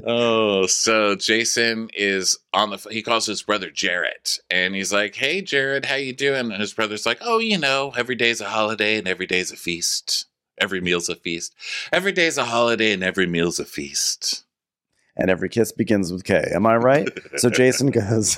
[0.05, 2.77] Oh, so Jason is on the.
[2.89, 6.73] He calls his brother Jarrett, and he's like, "Hey, Jared, how you doing?" And his
[6.73, 10.25] brother's like, "Oh, you know, every day's a holiday and every day's a feast.
[10.59, 11.55] Every meal's a feast.
[11.91, 14.43] Every day's a holiday and every meal's a feast."
[15.19, 16.49] and every kiss begins with K.
[16.55, 17.07] Am I right?
[17.37, 18.37] so Jason goes.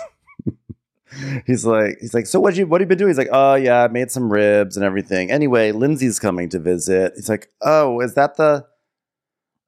[1.46, 3.10] he's like, he's like, so what you what have you been doing?
[3.10, 5.32] He's like, oh yeah, I made some ribs and everything.
[5.32, 7.14] Anyway, Lindsay's coming to visit.
[7.16, 8.66] He's like, oh, is that the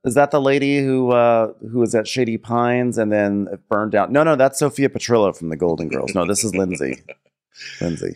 [0.04, 4.12] is that the lady who uh who was at Shady Pines and then burned down?
[4.12, 6.16] No, no, that's Sophia Petrillo from the Golden Girls.
[6.16, 7.04] No, this is Lindsay.
[7.82, 8.14] Lindsay.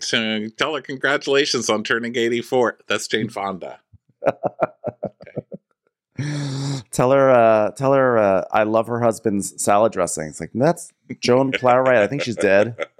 [0.57, 2.79] Tell her congratulations on turning eighty-four.
[2.87, 3.79] That's Jane Fonda.
[6.91, 10.27] tell her, uh, tell her, uh, I love her husband's salad dressing.
[10.27, 11.97] It's like that's Joan Plowright.
[11.97, 12.75] I think she's dead.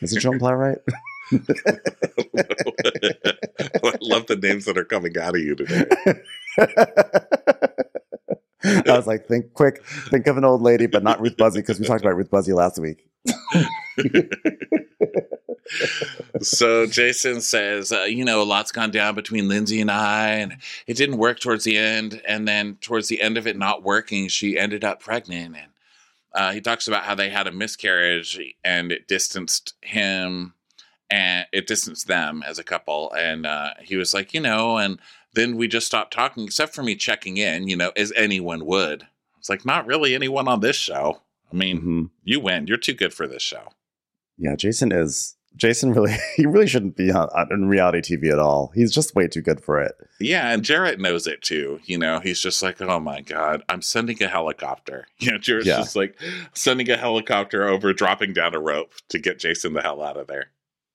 [0.00, 0.78] Is it Joan Plowright?
[1.32, 1.36] I
[4.00, 5.84] love the names that are coming out of you today.
[8.64, 11.78] I was like, think quick, think of an old lady, but not Ruth Buzzi because
[11.78, 13.06] we talked about Ruth Buzzi last week.
[16.40, 20.56] So Jason says, uh, you know, a lot's gone down between Lindsay and I, and
[20.86, 22.20] it didn't work towards the end.
[22.26, 25.56] And then towards the end of it not working, she ended up pregnant.
[25.56, 25.68] And
[26.34, 30.54] uh, he talks about how they had a miscarriage and it distanced him
[31.10, 33.12] and it distanced them as a couple.
[33.12, 34.98] And uh, he was like, you know, and
[35.34, 39.06] then we just stopped talking, except for me checking in, you know, as anyone would.
[39.38, 41.22] It's like, not really anyone on this show.
[41.50, 42.10] I mean, Mhm.
[42.24, 42.66] you win.
[42.66, 43.68] You're too good for this show.
[44.36, 45.36] Yeah, Jason is.
[45.56, 48.70] Jason really, he really shouldn't be on, on reality TV at all.
[48.74, 49.94] He's just way too good for it.
[50.20, 51.80] Yeah, and Jarrett knows it too.
[51.84, 55.06] You know, he's just like, oh my God, I'm sending a helicopter.
[55.18, 55.78] You know, Jarrett's Yeah.
[55.78, 56.16] just like
[56.54, 60.26] sending a helicopter over, dropping down a rope to get Jason the hell out of
[60.28, 60.50] there.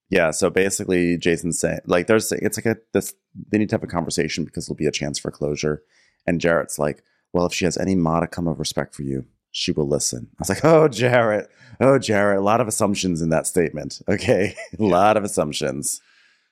[0.10, 3.14] Yeah, so basically, Jason's saying like, there's it's like a this
[3.52, 5.82] they need to have a conversation because there'll be a chance for closure.
[6.28, 9.88] And Jarrett's like, well, if she has any modicum of respect for you, she will
[9.88, 10.28] listen.
[10.32, 14.02] I was like, oh, Jarrett, oh, Jarrett, a lot of assumptions in that statement.
[14.10, 16.02] Okay, a lot of assumptions.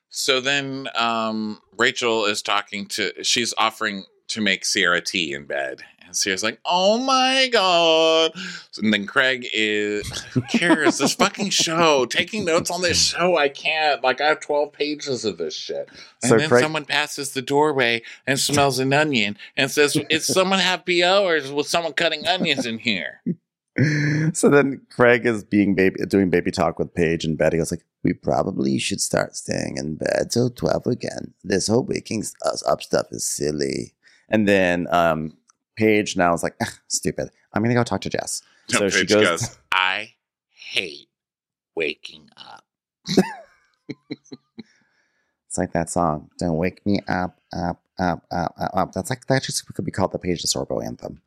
[0.09, 5.81] So then um, Rachel is talking to, she's offering to make Ciara tea in bed.
[6.11, 8.31] And Ciara's like, oh my God.
[8.81, 10.97] And then Craig is, who cares?
[10.97, 14.03] this fucking show, taking notes on this show, I can't.
[14.03, 15.89] Like, I have 12 pages of this shit.
[16.21, 20.25] And So then Craig- someone passes the doorway and smells an onion and says, is
[20.25, 23.21] someone or is was someone cutting onions in here?
[24.33, 27.57] so then Craig is being baby doing baby talk with Paige and Betty.
[27.57, 31.33] I was like, we probably should start staying in bed till twelve again.
[31.43, 33.93] This whole waking us up stuff is silly.
[34.29, 35.37] And then um
[35.81, 37.29] Paige now is like, "Ah, stupid.
[37.53, 38.41] I'm gonna go talk to Jess.
[38.67, 40.13] So she goes- goes, I
[40.53, 41.09] hate
[41.75, 42.63] waking up.
[45.47, 46.29] It's like that song.
[46.39, 48.91] Don't wake me up, up, up, up, up, up.
[48.93, 51.21] That's like that just could be called the Paige DeSorbo anthem.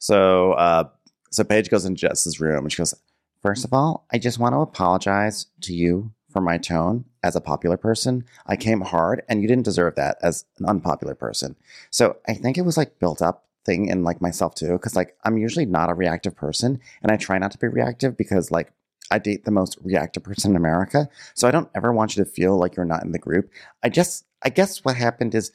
[0.00, 0.88] So uh
[1.30, 2.92] so Paige goes in Jess's room and she goes,
[3.40, 7.40] First of all, I just want to apologize to you for my tone as a
[7.40, 8.24] popular person.
[8.46, 11.54] I came hard and you didn't deserve that as an unpopular person.
[11.90, 14.78] So I think it was like built up thing in like myself too.
[14.78, 18.16] Cause like I'm usually not a reactive person and I try not to be reactive
[18.16, 18.72] because like
[19.10, 21.08] I date the most reactive person in America.
[21.34, 23.50] So I don't ever want you to feel like you're not in the group.
[23.82, 25.52] I just, I guess what happened is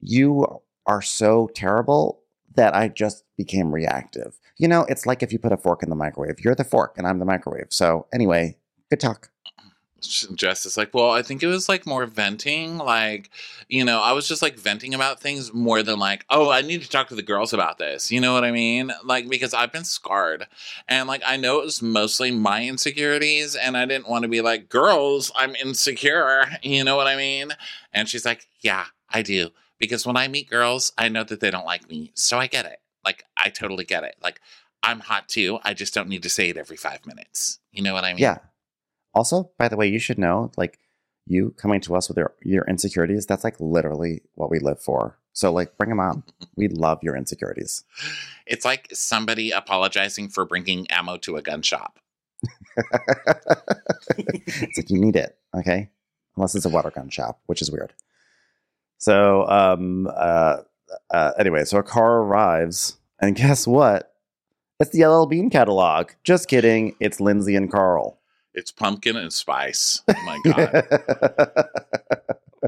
[0.00, 2.20] you are so terrible
[2.54, 4.38] that I just became reactive.
[4.58, 6.40] You know, it's like if you put a fork in the microwave.
[6.40, 7.68] You're the fork and I'm the microwave.
[7.70, 8.56] So anyway,
[8.90, 9.30] good talk.
[10.06, 12.78] Jess is like, well, I think it was like more venting.
[12.78, 13.30] Like,
[13.68, 16.82] you know, I was just like venting about things more than like, oh, I need
[16.82, 18.10] to talk to the girls about this.
[18.10, 18.92] You know what I mean?
[19.04, 20.46] Like, because I've been scarred.
[20.88, 23.56] And like, I know it was mostly my insecurities.
[23.56, 26.44] And I didn't want to be like, girls, I'm insecure.
[26.62, 27.52] You know what I mean?
[27.92, 29.50] And she's like, yeah, I do.
[29.78, 32.10] Because when I meet girls, I know that they don't like me.
[32.14, 32.80] So I get it.
[33.04, 34.16] Like, I totally get it.
[34.22, 34.40] Like,
[34.84, 35.58] I'm hot too.
[35.62, 37.58] I just don't need to say it every five minutes.
[37.72, 38.22] You know what I mean?
[38.22, 38.38] Yeah.
[39.14, 40.78] Also, by the way, you should know like
[41.26, 45.18] you coming to us with your, your insecurities, that's like literally what we live for.
[45.32, 46.22] So like bring them on.
[46.56, 47.84] we love your insecurities.
[48.46, 51.98] It's like somebody apologizing for bringing ammo to a gun shop.
[54.16, 55.88] it's like you need it, okay?
[56.36, 57.92] Unless it's a water gun shop, which is weird.
[58.98, 60.58] So um uh,
[61.10, 64.12] uh anyway, so a car arrives and guess what?
[64.80, 66.10] It's the LL Bean catalog.
[66.24, 66.96] Just kidding.
[67.00, 68.18] It's Lindsay and Carl.
[68.54, 70.00] It's pumpkin and spice.
[70.08, 71.68] Oh my god,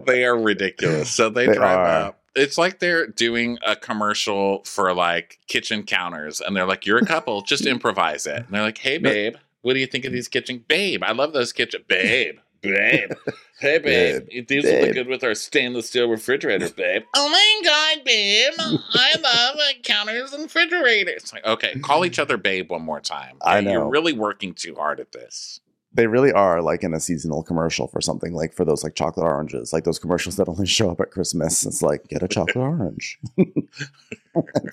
[0.06, 1.10] they are ridiculous.
[1.10, 1.86] So they, They drive are.
[2.08, 2.20] up.
[2.34, 7.06] It's like they're doing a commercial for like kitchen counters, and they're like, "You're a
[7.14, 10.28] couple, just improvise it." And they're like, "Hey, babe, what do you think of these
[10.28, 10.64] kitchen?
[10.68, 11.82] Babe, I love those kitchen.
[11.88, 13.10] Babe, babe,
[13.60, 17.04] hey, babe, babe these will look good with our stainless steel refrigerator, babe.
[17.14, 21.22] Oh my god, babe, I love uh, counters and refrigerators.
[21.22, 23.38] It's like, okay, call each other babe one more time.
[23.42, 25.60] I know You're really working too hard at this.
[25.96, 29.26] They really are like in a seasonal commercial for something like for those like chocolate
[29.26, 31.66] oranges, like those commercials that only show up at Christmas.
[31.66, 33.18] It's like get a chocolate orange.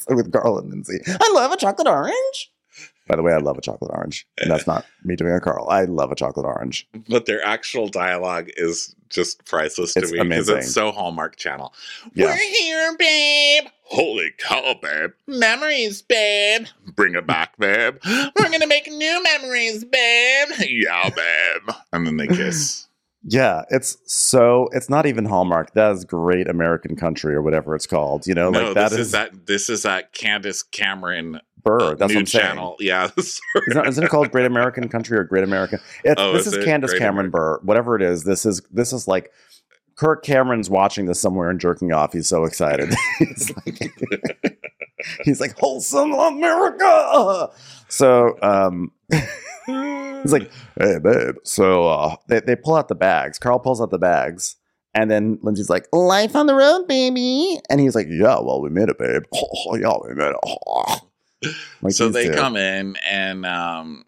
[0.10, 1.00] With Garland and Lindsay.
[1.08, 2.52] I love a chocolate orange.
[3.08, 4.26] By the way, I love a chocolate orange.
[4.38, 5.70] And that's not me doing a Carl.
[5.70, 6.88] I love a chocolate orange.
[7.10, 11.74] but their actual dialogue is just priceless to It's me because it's so Hallmark Channel.
[12.14, 12.28] Yeah.
[12.28, 13.64] We're here, babe.
[13.84, 15.12] Holy cow, babe.
[15.28, 16.66] Memories, babe.
[16.96, 17.98] Bring it back, babe.
[18.06, 20.48] We're gonna make new memories, babe.
[20.68, 21.76] Yeah, babe.
[21.92, 22.88] And then they kiss.
[23.26, 25.74] Yeah, it's so it's not even Hallmark.
[25.76, 28.28] That is great American country or whatever it's called.
[28.28, 29.46] You know, no, like that this is, is, that.
[29.48, 31.82] This is that Candace Cameron Bure.
[31.82, 32.46] uh, That's what I'm saying.
[32.46, 32.76] channel.
[32.80, 35.80] Yeah, Isn't, isn't it called Great American Country or Great American?
[36.04, 36.66] It's, Oh, this is is?
[36.66, 37.60] Candace Cameron Bure.
[37.64, 39.32] Whatever it is, this is this is like
[39.96, 42.14] Kirk Cameron's watching this somewhere and jerking off.
[42.14, 42.94] He's so excited.
[43.20, 43.80] he's like,
[45.24, 47.50] he's like wholesome America.
[47.90, 48.92] So, um,
[49.66, 51.36] He's like, hey, babe.
[51.44, 53.38] So uh, they, they pull out the bags.
[53.40, 54.56] Carl pulls out the bags.
[54.94, 57.60] And then Lindsay's like, life on the road, baby.
[57.70, 59.24] And he's like, yeah, well, we made it, babe.
[59.34, 61.02] Oh, yeah, we made it.
[61.82, 64.06] Like so they come in and um,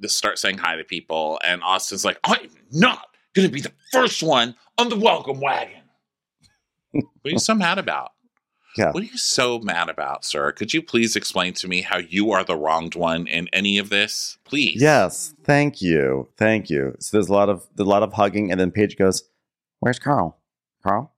[0.00, 1.38] just start saying hi to people.
[1.44, 5.82] And Austen's like, I'm not going to be the first one on the welcome wagon.
[6.92, 8.12] what are you so mad about?
[8.76, 8.92] Yeah.
[8.92, 10.52] What are you so mad about, sir?
[10.52, 13.88] Could you please explain to me how you are the wronged one in any of
[13.88, 14.38] this?
[14.44, 14.80] Please.
[14.80, 16.94] Yes, thank you, thank you.
[17.00, 19.24] So there's a lot of there's a lot of hugging, and then Paige goes,
[19.80, 20.38] Where's Carl?
[20.84, 21.12] Carl?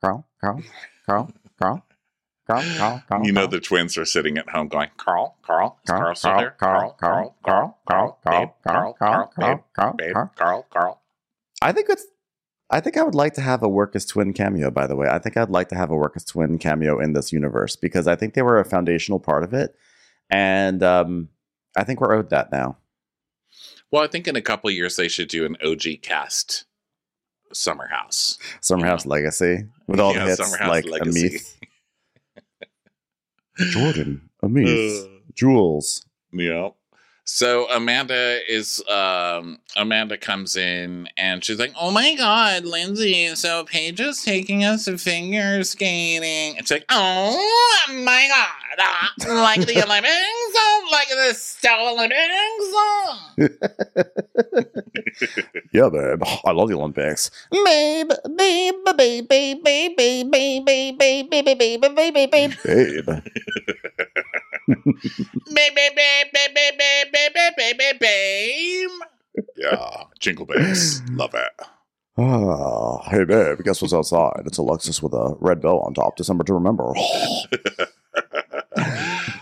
[0.00, 0.26] Carl?
[0.40, 0.62] Carl?
[1.06, 1.30] Carl?
[1.60, 1.86] Carl?
[2.46, 2.62] Carl?
[2.76, 3.02] Carl?
[3.08, 3.26] Carl?
[3.26, 6.40] You know the twins are sitting at home going, Carl, Carl, Carl, Carl still Carl,
[6.40, 6.50] there?
[6.50, 9.94] Carl, Carl, Carl, Carl, Carl, Carl, Carl, Carl, Carl, Carl.
[10.12, 11.02] Carl, Carl, Carl.
[11.62, 12.04] I think it's.
[12.70, 14.70] I think I would like to have a Wirkus twin cameo.
[14.70, 17.32] By the way, I think I'd like to have a Wirkus twin cameo in this
[17.32, 19.74] universe because I think they were a foundational part of it,
[20.30, 21.28] and um,
[21.76, 22.78] I think we're owed that now.
[23.90, 26.64] Well, I think in a couple of years they should do an OG cast
[27.52, 28.38] Summer House.
[28.60, 28.90] Summer Yeah.
[28.90, 31.40] House Legacy with all Yeah, the hits Summer House like Legacy.
[33.70, 36.04] Jordan, Ameeth, Jules.
[36.32, 36.70] Yeah.
[37.26, 43.64] So Amanda is um Amanda comes in and she's like, Oh my god, Lindsay, so
[43.64, 46.56] Paige is taking us to figure skating.
[46.56, 48.63] It's like, oh my god, uh,
[49.26, 52.74] like the Olympics, uh, like the Star Olympics.
[52.76, 53.18] uh."
[55.72, 57.30] Yeah, babe, I love the Olympics.
[57.50, 62.52] Babe, babe, babe, babe, babe, babe, babe, babe, babe, babe, babe, babe, babe, babe.
[62.64, 63.06] Babe,
[64.66, 68.90] Babe, babe, babe, babe, babe, babe, babe, babe, babe, babe, babe.
[69.56, 71.02] Yeah, jingle bells.
[71.10, 71.66] Love it.
[72.16, 74.42] Ah, hey babe, guess what's outside?
[74.46, 76.16] It's Alexis with a red bow on top.
[76.16, 76.92] December to remember.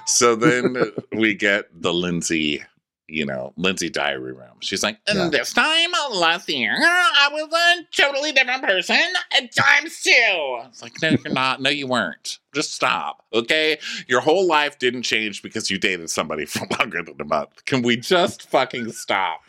[0.07, 0.77] So then
[1.13, 2.63] we get the Lindsay,
[3.09, 4.57] you know, Lindsay diary room.
[4.61, 5.29] She's like, and Yeah.
[5.29, 9.01] this time last year, I was a totally different person
[9.37, 10.59] at times two.
[10.69, 11.61] It's like, no, you're not.
[11.61, 12.39] No, you weren't.
[12.55, 13.25] Just stop.
[13.35, 13.79] Okay.
[14.09, 17.65] Your whole life didn't change because you dated somebody for longer than a month.
[17.65, 19.41] Can we just fucking stop?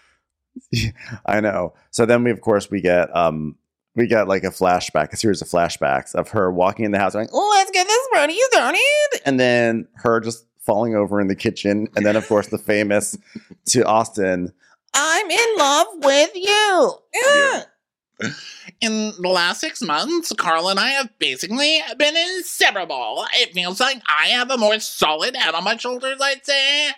[1.25, 1.73] I know.
[1.91, 3.55] So then we, of course, we get um,
[3.95, 7.13] we got like a flashback, a series of flashbacks of her walking in the house,
[7.13, 8.79] going, Oh, let's get this party started.
[9.25, 13.17] and then her just falling over in the kitchen, and then of course the famous
[13.65, 14.51] to Austen.
[14.93, 16.93] I'm in love with you.
[17.13, 17.63] Yeah.
[18.81, 23.25] In the last six months, Carl and I have basically been inseparable.
[23.33, 26.89] It feels like I have a more solid head on my shoulders, I'd say.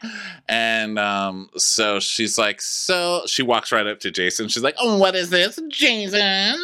[0.47, 4.47] And um, so she's like, so she walks right up to Jason.
[4.47, 6.55] She's like, oh, what is this, Jason?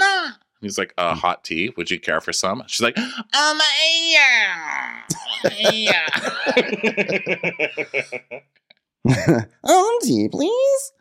[0.62, 1.74] He's like, uh, hot tea.
[1.76, 2.64] Would you care for some?
[2.68, 3.60] She's like, um,
[4.12, 5.02] yeah.
[5.72, 6.08] Yeah.
[9.64, 10.92] Oh, tea, please.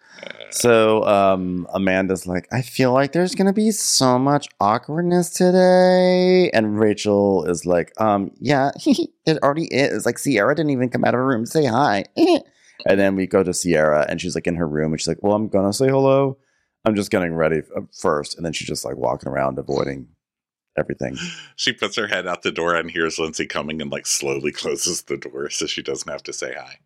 [0.50, 6.78] So um, Amanda's like, I feel like there's gonna be so much awkwardness today, and
[6.78, 8.70] Rachel is like, um, yeah,
[9.26, 10.04] it already is.
[10.06, 12.04] Like Ciara didn't even come out of her room to say hi.
[12.16, 15.22] and then we go to Ciara, and she's like in her room, and she's like,
[15.22, 16.36] well, I'm gonna say hello.
[16.84, 20.08] I'm just getting ready first, and then she's just like walking around avoiding
[20.78, 21.16] everything.
[21.56, 25.02] she puts her head out the door and hears Lindsay coming and like slowly closes
[25.02, 26.78] the door so she doesn't have to say hi.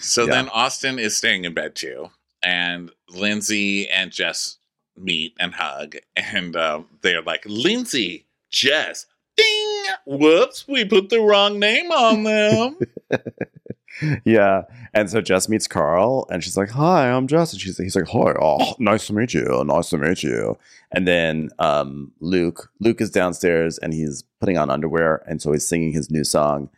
[0.00, 0.30] So Yeah.
[0.32, 2.10] then Austen is staying in bed too,
[2.42, 4.58] and Lindsay and Jess
[4.96, 11.58] meet and hug, and um, they're like, Lindsay, Jess, ding, whoops, we put the wrong
[11.58, 12.78] name on them.
[14.24, 14.62] yeah.
[14.94, 17.52] And so Jess meets Carl and she's like, Hi, I'm Jess.
[17.52, 19.62] And she's he's like, Hi, oh, nice to meet you.
[19.64, 20.58] Nice to meet you.
[20.90, 25.66] And then um Luke, Luke is downstairs and he's putting on underwear, and so he's
[25.66, 26.70] singing his new song.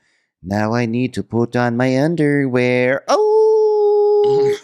[0.43, 3.05] Now I need to put on my underwear.
[3.09, 4.57] Oh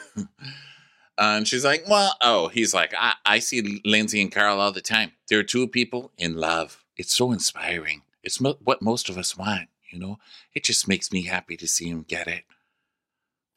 [1.21, 4.73] Uh, and she's like, Well, oh, he's like, I, I see Lindsay and Carl all
[4.73, 5.13] the time.
[5.29, 6.83] They're two people in love.
[6.97, 8.03] It's so inspiring.
[8.23, 10.19] It's mo- what most of us want, you know?
[10.55, 12.45] It just makes me happy to see him get it.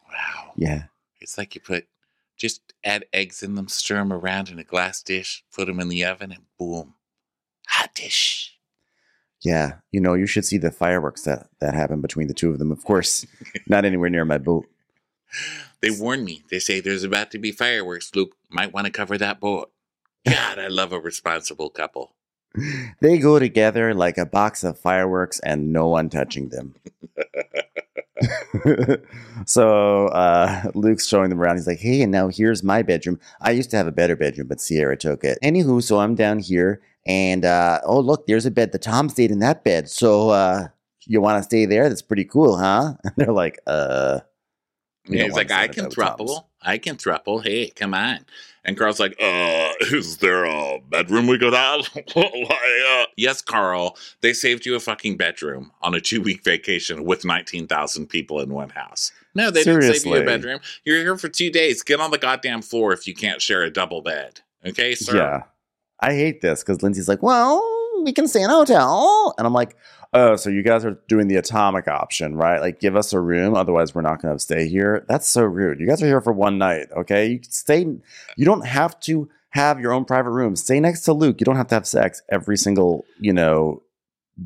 [0.09, 0.51] Wow.
[0.57, 0.84] yeah.
[1.22, 1.88] It's like you put,
[2.38, 5.88] just add eggs in them, stir them around in a glass dish, put them in
[5.88, 6.95] the oven, and boom,
[7.68, 8.57] hot dish.
[9.41, 9.76] Yeah.
[9.91, 12.72] You know, you should see the fireworks that that happened between the two of them.
[12.72, 13.26] Of course,
[13.68, 14.66] not anywhere near my boat.
[15.81, 16.43] They warn me.
[16.49, 18.11] They say there's about to be fireworks.
[18.15, 19.71] Luke might want to cover that boat.
[20.25, 22.13] God, I love a responsible couple.
[23.01, 26.75] They go together like a box of fireworks and no one touching them.
[29.45, 31.57] so uh, Luke's showing them around.
[31.57, 33.19] He's like, hey, and now here's my bedroom.
[33.41, 35.39] I used to have a better bedroom, but Ciara took it.
[35.43, 38.71] Anywho, so I'm down here, and uh, oh, look, there's a bed.
[38.71, 39.89] The Tom stayed in that bed.
[39.89, 40.67] So uh,
[41.05, 41.89] you want to stay there?
[41.89, 42.93] That's pretty cool, huh?
[43.03, 44.19] And they're like, uh,
[45.08, 46.45] Yeah, he's like, I can that thruple.
[46.62, 47.43] I can thruple.
[47.43, 48.26] Hey, come on.
[48.66, 51.88] And Carl's like, uh, is there a bedroom we could have?
[52.14, 57.04] Why, uh, yes, Carl, they saved you a fucking bedroom on a two week vacation
[57.04, 59.12] with 19,000 people in one house.
[59.36, 60.60] No, they didn't save you a bedroom.
[60.86, 61.84] You're here for two days.
[61.84, 64.41] Get on the goddamn floor if you can't share a double bed.
[64.66, 65.18] Okay, sir?
[65.18, 65.43] Yeah.
[65.99, 67.62] I hate this because Lindsay's like, well,
[68.04, 69.34] we can stay in a hotel.
[69.38, 69.76] And I'm like,
[70.14, 72.61] oh, so you guys are doing the atomic option, right?
[72.61, 73.55] Like, give us a room.
[73.55, 75.05] Otherwise, we're not going to stay here.
[75.07, 75.80] That's so rude.
[75.80, 77.28] You guys are here for one night, okay?
[77.28, 77.80] You stay.
[78.38, 80.55] You don't have to have your own private room.
[80.55, 81.39] Stay next to Luke.
[81.39, 83.84] You don't have to have sex every single, you know,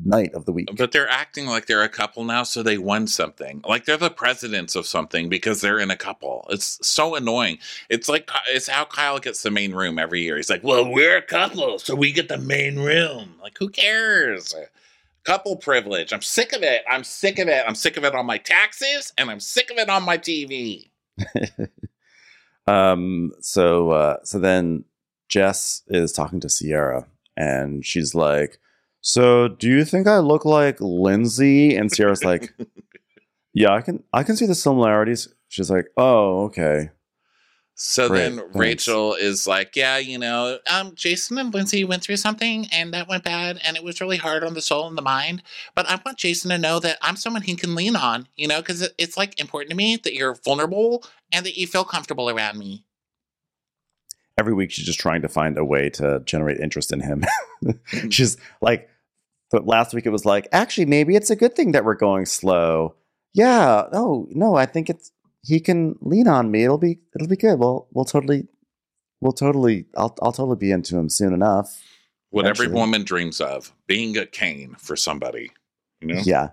[0.04, 0.68] night of the week.
[0.76, 3.62] But they're acting like they're a couple now, so they won something.
[3.66, 6.46] Like they're the presidents of something because they're in a couple.
[6.50, 7.58] It's so annoying.
[7.88, 10.36] It's like it's how Kyle gets the main room every year.
[10.36, 14.54] He's like, "Well, we're a couple, so we get the main room." Like, who cares?
[15.28, 16.12] Couple privilege.
[16.14, 16.82] I'm sick of it.
[16.90, 17.62] I'm sick of it.
[17.68, 20.90] I'm sick of it on my taxes, and I'm sick of it on my TV.
[22.68, 24.84] Um, so uh, so then
[25.28, 28.58] Jess is talking to Ciara and she's like,
[29.00, 31.74] So do you think I look like Lindsay?
[31.74, 32.52] And Ciara's like,
[33.54, 35.28] Yeah, I can I can see the similarities.
[35.48, 36.90] She's like, Oh, okay.
[37.80, 38.56] So then thanks.
[38.56, 43.06] Rachel is like, "Yeah, you know, um, Jason and Lindsay went through something, and that
[43.06, 45.44] went bad, and it was really hard on the soul and the mind.
[45.76, 48.58] But I want Jason to know that I'm someone he can lean on, you know,
[48.60, 52.58] because it's like important to me that you're vulnerable and that you feel comfortable around
[52.58, 52.84] me.
[54.36, 57.24] Every week she's just trying to find a way to generate interest in him.
[58.10, 58.88] she's like
[59.50, 62.26] but last week it was like, actually, maybe it's a good thing that we're going
[62.26, 62.94] slow.
[63.34, 65.10] Yeah, no, no, I think it's
[65.48, 66.64] he can lean on me.
[66.64, 67.58] It'll be it'll be good.
[67.58, 68.46] We'll we'll totally
[69.20, 71.82] we'll totally I'll I'll totally be into him soon enough.
[72.30, 75.50] What every woman dreams of: being a cane for somebody.
[76.00, 76.50] You know, Yeah.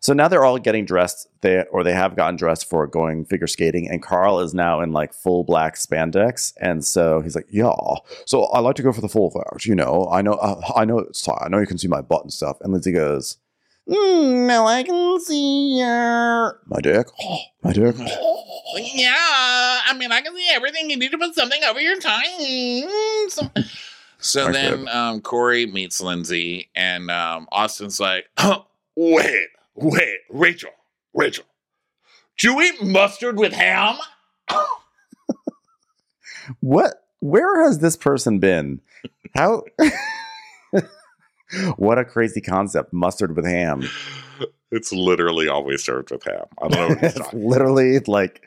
[0.00, 3.46] So now they're all getting dressed, they or they have gotten dressed for going figure
[3.46, 7.74] skating, and Carl is now in like full black spandex, and so he's like, "Yeah,
[8.24, 10.08] so I like to go for the full effect, you know.
[10.10, 12.56] I know, uh, I know, it's I know you can see my butt and stuff."
[12.62, 13.36] And Lindsay goes,
[13.86, 16.31] mm, "No, I can see your
[16.66, 17.06] my dick,
[17.62, 17.96] my dick."
[18.76, 20.90] Yeah, I mean, I can see everything.
[20.90, 23.50] You need to put something over your tongue.
[24.18, 28.66] So, then um, Corey meets Lindsay, and um, Austen's like, oh,
[28.96, 30.70] wait, wait, Rachel,
[31.12, 31.44] Rachel,
[32.38, 33.96] do you eat mustard with ham?
[36.60, 37.04] What?
[37.20, 38.80] Where has this person been?
[39.34, 39.62] How?
[41.76, 42.92] what a crazy concept!
[42.92, 43.88] Mustard with ham.
[44.72, 46.46] It's literally always served with ham.
[46.60, 48.42] I don't know what it's talking literally like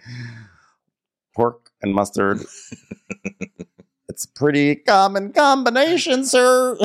[1.36, 2.44] pork and mustard.
[4.10, 6.78] it's a pretty common combination, sir.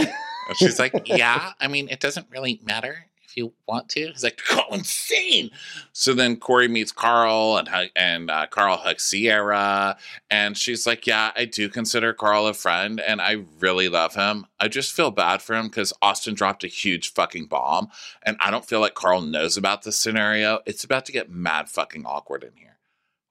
[0.57, 4.09] She's like, yeah, I mean, it doesn't really matter if you want to.
[4.09, 5.51] He's like, go insane.
[5.93, 9.97] So then Corey meets Carl, and and uh, Carl hugs Ciara,
[10.31, 14.47] and she's like, yeah, I do consider Carl a friend, and I really love him.
[14.59, 17.91] I just feel bad for him because Austen dropped a huge fucking bomb,
[18.22, 20.61] and I don't feel like Carl knows about this scenario.
[20.66, 22.78] It's about to get mad fucking awkward in here.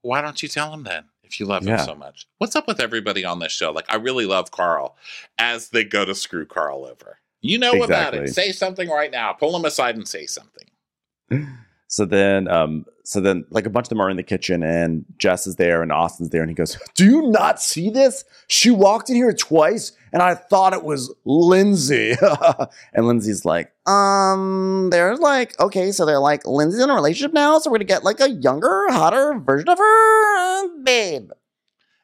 [0.01, 1.05] Why don't you tell him then?
[1.23, 3.71] If you love him so much, what's up with everybody on this show?
[3.71, 4.95] Like, I really love Carl
[5.37, 7.19] as they go to screw Carl over.
[7.41, 8.33] You know about it.
[8.33, 9.33] Say something right now.
[9.33, 10.67] Pull them aside and say something.
[11.87, 15.05] So then, um, so then, like a bunch of them are in the kitchen, and
[15.17, 18.23] Jess is there, and Austen's there, and he goes, "Do you not see this?
[18.47, 22.15] She walked in here twice, and I thought it was Lindsay."
[22.93, 27.57] and Lindsay's like, "Um, they're like, okay, so they're like, Lindsay's in a relationship now,
[27.57, 31.31] so we're gonna get like a younger, hotter version of her, babe."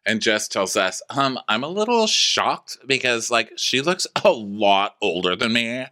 [0.05, 4.95] And Jess tells us, um, I'm a little shocked because like she looks a lot
[5.01, 5.85] older than me.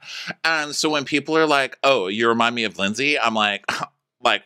[0.43, 3.65] And so when people are like, Oh, you remind me of Lindsay, I'm like,
[4.21, 4.43] like,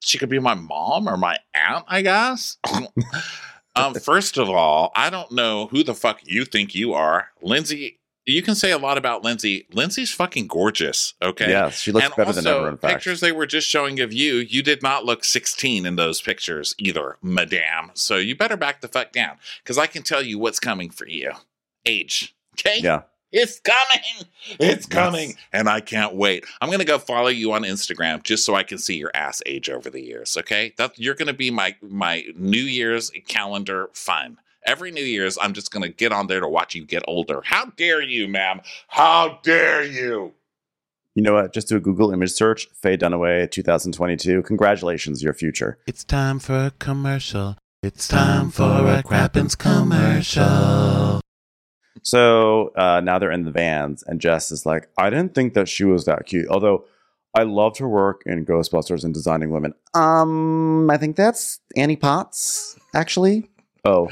[0.00, 2.56] she could be my mom or my aunt, I guess.
[3.76, 7.28] um, first of all, I don't know who the fuck you think you are.
[7.42, 7.97] Lindsay,
[8.32, 9.66] you can say a lot about Lindsay.
[9.72, 11.50] Lindsay's fucking gorgeous, okay?
[11.50, 12.68] Yeah, she looks and better also, than ever.
[12.68, 15.96] In fact, pictures they were just showing of you, you did not look 16 in
[15.96, 17.90] those pictures either, madame.
[17.94, 21.08] So you better back the fuck down because I can tell you what's coming for
[21.08, 21.32] you.
[21.86, 22.34] Age.
[22.54, 22.80] Okay?
[22.80, 24.26] yeah, It's coming.
[24.58, 25.28] It's coming.
[25.30, 25.38] Yes.
[25.52, 26.44] And I can't wait.
[26.60, 29.42] I'm going to go follow you on Instagram just so I can see your ass
[29.46, 30.36] age over the years.
[30.36, 30.74] Okay?
[30.76, 34.38] That you're going to be my my New Year's calendar fun.
[34.68, 37.40] Every New Year's, I'm just going to get on there to watch you get older.
[37.42, 38.60] How dare you, ma'am?
[38.88, 40.34] How dare you?
[41.14, 41.54] you know what?
[41.54, 44.42] Just do a Google image search, Faye Dunaway, 2022.
[44.42, 45.78] Congratulations, your future.
[45.86, 47.56] It's time for a commercial.
[47.82, 51.22] It's time for a Crappens commercial.
[52.02, 55.70] So uh, now they're in the vans, and Jess is like, I didn't think that
[55.70, 56.46] she was that cute.
[56.50, 56.84] Although
[57.34, 59.72] I loved her work in Ghostbusters and designing women.
[59.94, 63.48] Um, I think that's Annie Potts, actually.
[63.84, 64.10] Oh,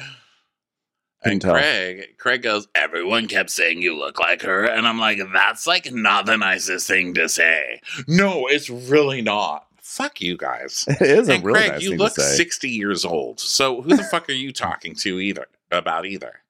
[1.33, 1.53] And tell.
[1.55, 4.65] Craig, Craig goes, everyone kept saying you look like her.
[4.65, 7.81] And I'm like, that's like not the nicest thing to say.
[8.07, 9.67] No, it's really not.
[9.83, 10.85] Fuck you guys.
[10.89, 12.37] it is a and really Craig, nice you thing look to say.
[12.37, 13.41] 60 years old.
[13.41, 16.41] So who the fuck are you talking to either about either?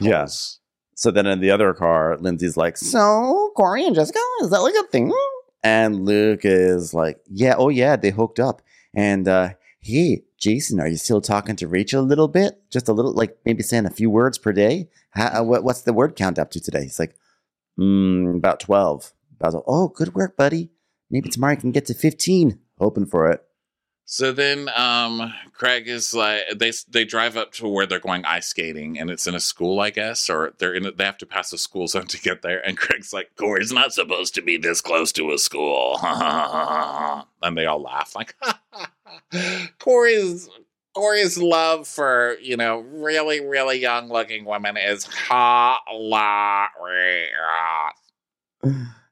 [0.00, 0.58] Yes.
[0.94, 4.74] So then in the other car, Lindsay's like, So, Corey and Jessica, is that like
[4.74, 5.12] a thing?
[5.62, 8.62] and Luke is like, yeah, oh yeah, they hooked up.
[8.94, 9.50] And uh,
[9.86, 12.60] hey, Jason, are you still talking to Rachel a little bit?
[12.70, 14.88] Just a little, like maybe saying a few words per day?
[15.10, 16.82] How, uh, what, what's the word count up to today?
[16.82, 17.16] He's like,
[17.78, 19.12] mm, about 12.
[19.38, 20.70] Basil, oh, good work, buddy.
[21.10, 22.58] Maybe tomorrow I can get to 15.
[22.78, 23.42] Hoping for it.
[24.08, 28.46] So then um Craig is like they they drive up to where they're going ice
[28.46, 31.26] skating and it's in a school I guess or they're in a, they have to
[31.26, 34.58] pass a school zone to get there and Craig's like Corey's not supposed to be
[34.58, 38.36] this close to a school and they all laugh like
[39.78, 40.48] Corey's
[40.94, 46.42] Corey's love for you know really really young looking women is hilarious.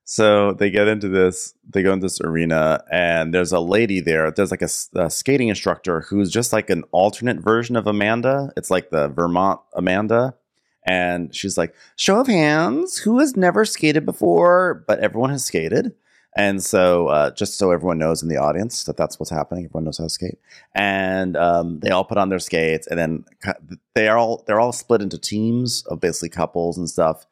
[0.06, 4.30] So they get into this, they go into this arena, and there's a lady there.
[4.30, 8.52] There's like a skating instructor who's just like an alternate version of Amanda.
[8.56, 10.34] It's like the Vermont Amanda.
[10.86, 14.84] And she's like, show of hands, who has never skated before?
[14.86, 15.94] But everyone has skated.
[16.36, 19.84] And so, uh, just so everyone knows in the audience that that's what's happening, everyone
[19.84, 20.38] knows how to skate.
[20.74, 23.24] And um, they all put on their skates, and then
[23.94, 27.26] they are all they're all split into teams of basically couples and stuff.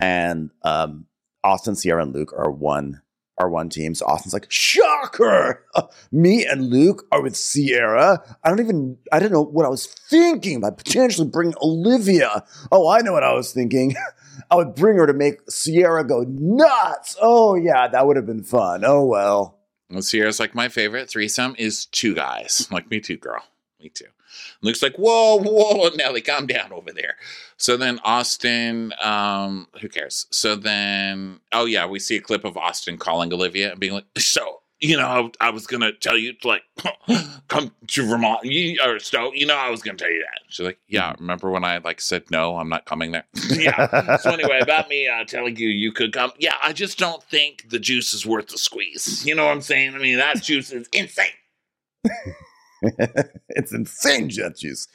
[0.00, 1.06] And um,
[1.44, 3.00] Austen, Ciara, and Luke are one
[3.38, 3.94] are one team.
[3.94, 5.64] So Austen's like, shocker!
[6.12, 8.22] Me and Luke are with Ciara.
[8.42, 12.44] I don't even I didn't know what I was thinking about potentially bringing Olivia.
[12.72, 13.94] Oh, I know what I was thinking.
[14.50, 17.16] I would bring her to make Ciara go nuts.
[17.20, 18.82] Oh yeah, that would have been fun.
[18.84, 19.58] Oh well.
[19.90, 22.68] And Ciara's like, my favorite threesome is two guys.
[22.70, 23.42] Like, me too, girl.
[23.80, 24.04] Me too.
[24.60, 27.16] Luke's like, whoa, whoa, Nelly, calm down over there.
[27.56, 30.26] So then Austen, um, who cares?
[30.30, 34.06] So then, oh yeah, we see a clip of Austen calling Olivia and being like,
[34.18, 36.62] so, you know, I, I was gonna tell you to like
[37.48, 40.40] come to Vermont, you, or so, you know, I was gonna tell you that.
[40.48, 43.24] She's like, yeah, remember when I like said no, I'm not coming there.
[43.50, 44.16] yeah.
[44.18, 46.32] So anyway, about me uh, telling you you could come.
[46.38, 49.26] Yeah, I just don't think the juice is worth the squeeze.
[49.26, 49.94] You know what I'm saying?
[49.94, 51.26] I mean, that juice is insane.
[53.48, 54.86] it's insane jet juice.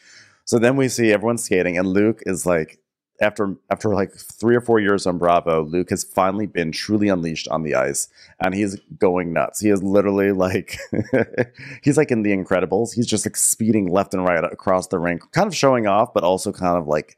[0.46, 2.80] So then we see everyone skating, and Luke is like,
[3.24, 7.48] after after like three or four years on Bravo, Luke has finally been truly unleashed
[7.48, 8.08] on the ice,
[8.40, 9.60] and he's going nuts.
[9.60, 10.78] He is literally like,
[11.84, 12.94] he's like in The Incredibles.
[12.94, 16.24] He's just like speeding left and right across the rink, kind of showing off, but
[16.24, 17.18] also kind of like.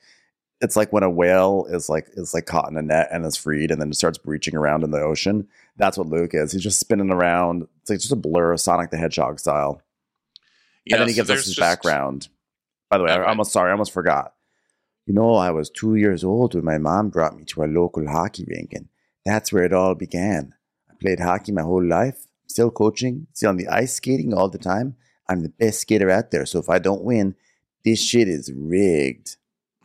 [0.62, 3.36] It's like when a whale is like is like caught in a net and is
[3.36, 5.50] freed, and then it starts breaching around in the ocean.
[5.76, 6.54] That's what Luke is.
[6.54, 7.68] He's just spinning around.
[7.82, 9.82] It's like just a blur, of Sonic the Hedgehog style
[10.90, 12.30] and then he so gives us his just- background.
[12.90, 13.28] By the way, I Okay.
[13.30, 14.35] almost sorry, I almost forgot.
[15.06, 18.08] You know, I was two years old when my mom brought me to a local
[18.08, 18.88] hockey rink, and
[19.24, 20.54] that's where it all began.
[20.90, 24.58] I played hockey my whole life, still coaching, still on the ice skating all the
[24.58, 24.96] time.
[25.30, 27.36] I'm the best skater out there, so if I don't win,
[27.84, 29.38] this shit is rigged.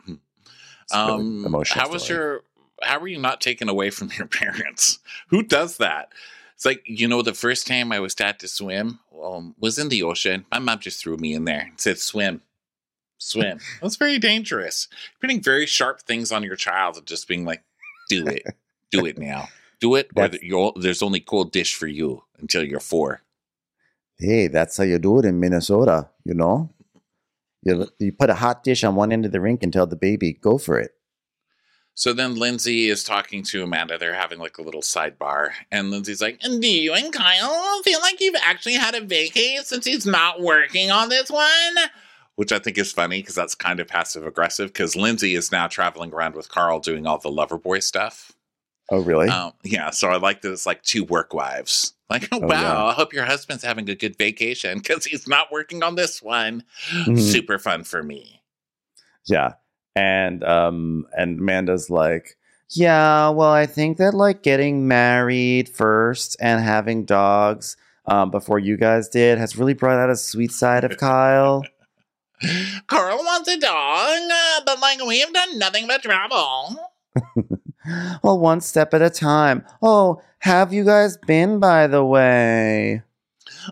[0.07, 2.17] It's a really Um, how was story.
[2.19, 2.41] your?
[2.83, 4.99] How were you not taken away from your parents?
[5.27, 6.11] Who does that?
[6.55, 9.89] It's like you know, the first time I was taught to swim um, was in
[9.89, 10.45] the ocean.
[10.51, 12.41] My mom just threw me in there and said, "Swim,
[13.21, 14.87] swim." That's very dangerous.
[15.19, 17.63] Putting very sharp things on your child and just being like,
[18.09, 18.43] "Do it,
[18.91, 19.49] do it now,
[19.79, 23.21] do it," or the, you'll, there's only cold dish for you until you're four.
[24.21, 26.69] Hey, that's how you do it in Minnesota, you know?
[27.63, 29.95] You, you put a hot dish on one end of the rink and tell the
[29.95, 30.91] baby, go for it.
[31.93, 33.97] So then Lindsay is talking to Amanda.
[33.97, 35.49] They're having like a little sidebar.
[35.71, 39.57] And Lindsay's like, and do you and Kyle feel like you've actually had a vacay
[39.63, 41.75] since he's not working on this one?
[42.35, 45.67] Which I think is funny because that's kind of passive aggressive because Lindsay is now
[45.67, 48.31] traveling around with Carl doing all the lover boy stuff.
[48.89, 49.29] Oh, really?
[49.29, 51.93] Um, yeah, so I like that it's like two work wives.
[52.09, 52.83] Like, oh, Oh, wow, yeah.
[52.85, 56.63] I hope your husband's having a good vacation because he's not working on this one.
[56.91, 57.17] Mhm.
[57.19, 58.41] Super fun for me.
[59.25, 59.53] Yeah.
[59.95, 62.37] And um and Amanda's like,
[62.69, 68.77] yeah, well, I think that like getting married first and having dogs um before you
[68.77, 71.63] guys did has really brought out a sweet side of Kyle.
[72.87, 76.77] Carl wants a dog, uh, but like we've done nothing but travel.
[78.23, 79.65] well, one step at a time.
[79.81, 83.03] Oh, have you guys been by the way?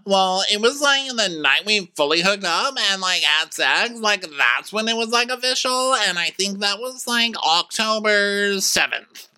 [0.06, 4.00] Well, it was like in the night we fully hooked up and like had sex.
[4.00, 9.30] Like that's when it was like official, and I think that was like October seventh.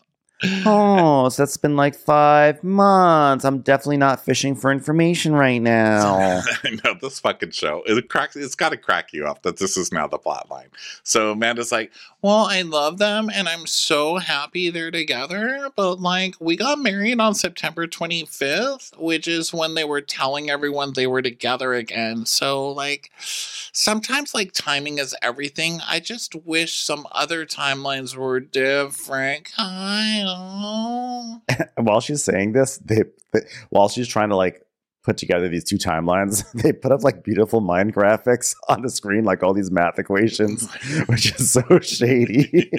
[0.65, 3.45] Oh, so that's been like five months.
[3.45, 6.41] I'm definitely not fishing for information right now.
[6.63, 7.83] I know this fucking show.
[7.85, 8.35] It cracks.
[8.35, 10.69] It's got to crack you up that this is now the plot line.
[11.03, 11.91] So Amanda's like,
[12.21, 15.69] "Well, I love them, and I'm so happy they're together.
[15.75, 20.93] But like, we got married on September 25th, which is when they were telling everyone
[20.93, 22.25] they were together again.
[22.25, 25.79] So like, sometimes like timing is everything.
[25.87, 29.49] I just wish some other timelines were different.
[31.77, 34.65] While she's saying this, they, they while she's trying to like
[35.03, 39.23] put together these two timelines, they put up like beautiful mind graphics on the screen,
[39.23, 40.71] like all these math equations,
[41.07, 42.71] which is so shady.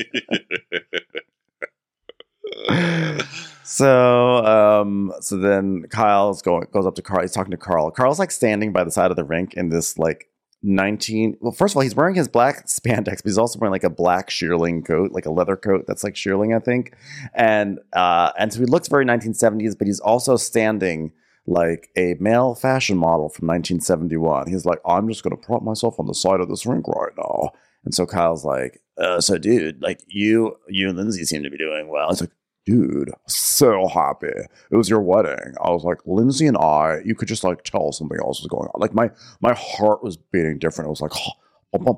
[3.65, 7.23] so um so then Kyle's going goes up to Carl.
[7.23, 7.91] He's talking to Carl.
[7.91, 10.29] Carl's like standing by the side of the rink in this like
[10.65, 13.83] 19 well first of all he's wearing his black spandex but he's also wearing like
[13.83, 16.95] a black shearling coat like a leather coat that's like shearling i think
[17.35, 21.11] and uh and so he looks very 1970s but he's also standing
[21.47, 26.07] like a male fashion model from 1971 he's like i'm just gonna prop myself on
[26.07, 27.51] the side of this rink right now.
[27.85, 31.59] And so kyle's like uh so dude like you you and lindsay seem to be
[31.59, 32.11] doing well.
[32.11, 32.31] It's like
[32.65, 34.29] dude so happy.
[34.71, 35.55] It was your wedding.
[35.65, 38.69] I was like lindsay and i you could just like tell something else was going
[38.69, 38.81] on.
[38.81, 40.87] Like my my heart was beating different.
[40.87, 41.13] It was like
[41.73, 41.97] bum, bum,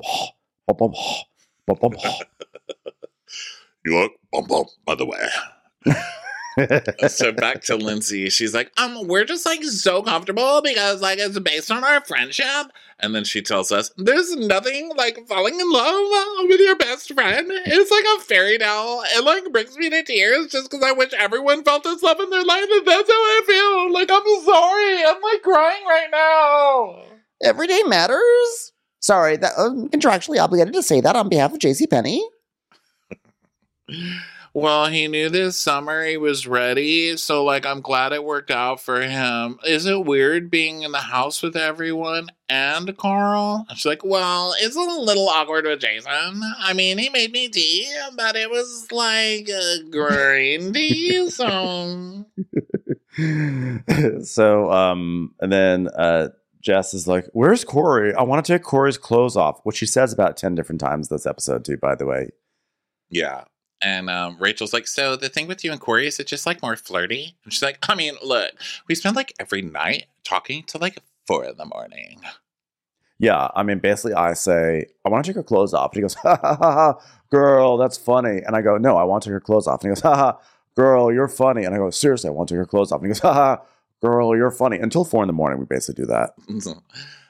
[0.66, 0.92] bum, bum,
[1.66, 2.12] bum, bum, bum.
[3.84, 5.28] You look bump bump, by the way.
[7.09, 8.30] so back to Lindsay.
[8.30, 12.72] She's like, um, we're just like so comfortable because like it's based on our friendship.
[13.00, 16.09] And then she tells us, there's nothing like falling in love
[16.48, 17.48] with your best friend.
[17.50, 19.02] It's like a fairy tale.
[19.16, 22.30] It like brings me to tears just because I wish everyone felt this love in
[22.30, 22.66] their life.
[22.70, 23.92] And that's how I feel.
[23.92, 25.05] Like I'm sorry.
[25.05, 27.05] I'm like crying right now.
[27.42, 28.72] Every day matters.
[29.00, 32.26] Sorry, that I'm contractually obligated to say that on behalf of JC Penney.
[34.57, 38.80] Well, he knew this summer he was ready, so like I'm glad it worked out
[38.80, 39.59] for him.
[39.66, 43.66] Is it weird being in the house with everyone and Carl?
[43.68, 46.40] And she's like, Well, it's a little awkward with Jason.
[46.61, 52.24] I mean, he made me tea, but it was like a green tea, so
[54.22, 56.28] so um and then uh
[56.61, 58.14] Jess is like, Where's Corey?
[58.14, 61.26] I want to take Corey's clothes off, which she says about 10 different times this
[61.26, 62.30] episode, too, by the way.
[63.11, 63.44] Yeah.
[63.85, 66.62] And um, Rachel's like, so the thing with you and Corey is it just like
[66.62, 67.37] more flirty?
[67.45, 68.53] And she's like, I mean, look,
[68.89, 72.22] we spend like every night talking till like four in the morning.
[73.18, 75.93] Yeah, I mean, basically, I say, I want to take her clothes off.
[75.93, 78.41] And he goes, ha ha ha ha, girl, that's funny.
[78.45, 79.82] And I go, no, I want to take her clothes off.
[79.85, 80.39] And he goes, ha ha,
[80.74, 81.64] girl, you're funny.
[81.64, 83.03] And I go, seriously, I want to take her clothes off.
[83.03, 83.62] And he goes, ha ha,
[84.01, 84.78] girl, you're funny.
[84.78, 86.30] Until four in the morning, we basically do that.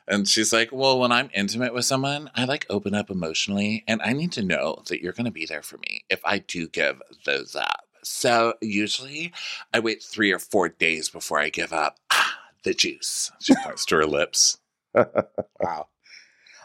[0.06, 4.02] And she's like, Well, when I'm intimate with someone, I like open up emotionally, and
[4.02, 6.68] I need to know that you're going to be there for me if I do
[6.68, 7.86] give those up.
[8.02, 9.32] So usually
[9.72, 13.32] I wait three or four days before I give up ah, the juice.
[13.40, 14.58] She points to her lips.
[14.94, 15.88] Wow.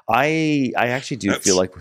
[0.10, 1.74] I I actually do That's- feel like,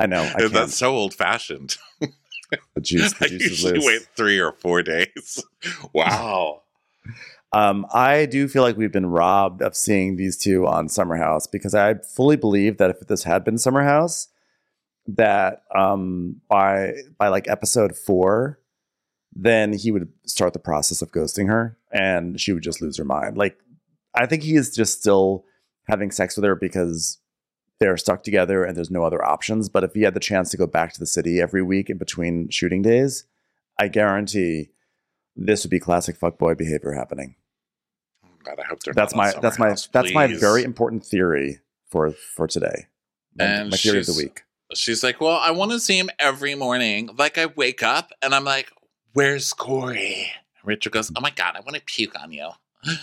[0.00, 0.48] I know, I.
[0.52, 1.76] That's so old fashioned.
[2.00, 5.44] the juice, the I juice is usually wait three or four days.
[5.92, 6.62] Wow.
[7.52, 11.46] Um, I do feel like we've been robbed of seeing these two on Summer House
[11.46, 14.28] because I fully believe that if this had been Summer House,
[15.06, 18.58] that um, by by like episode four,
[19.32, 23.04] then he would start the process of ghosting her, and she would just lose her
[23.04, 23.38] mind.
[23.38, 23.58] Like,
[24.14, 25.44] I think he is just still
[25.88, 27.18] having sex with her because
[27.78, 29.68] they're stuck together and there's no other options.
[29.68, 31.98] But if he had the chance to go back to the city every week in
[31.98, 33.24] between shooting days,
[33.78, 34.70] I guarantee
[35.36, 37.36] this would be classic fuckboy behavior happening
[38.46, 42.12] God, I hope they're that's my that's my House, that's my very important theory for
[42.12, 42.86] for today.
[43.36, 44.42] My, And my theory of the week.
[44.74, 47.10] She's like, Well, I want to see him every morning.
[47.18, 48.70] Like, I wake up and I'm like,
[49.14, 50.30] Where's Corey?
[50.64, 52.50] Richard goes, Oh my God, I want to puke on you.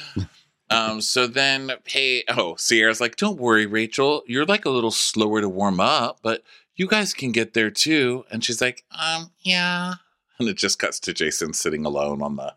[0.70, 4.24] um, so then, hey, oh, Ciara's like, Don't worry, Rachel.
[4.26, 6.42] You're like a little slower to warm up, but
[6.76, 8.24] you guys can get there too.
[8.32, 9.96] And she's like, Um, yeah.
[10.40, 12.56] And it just cuts to Jason sitting alone on the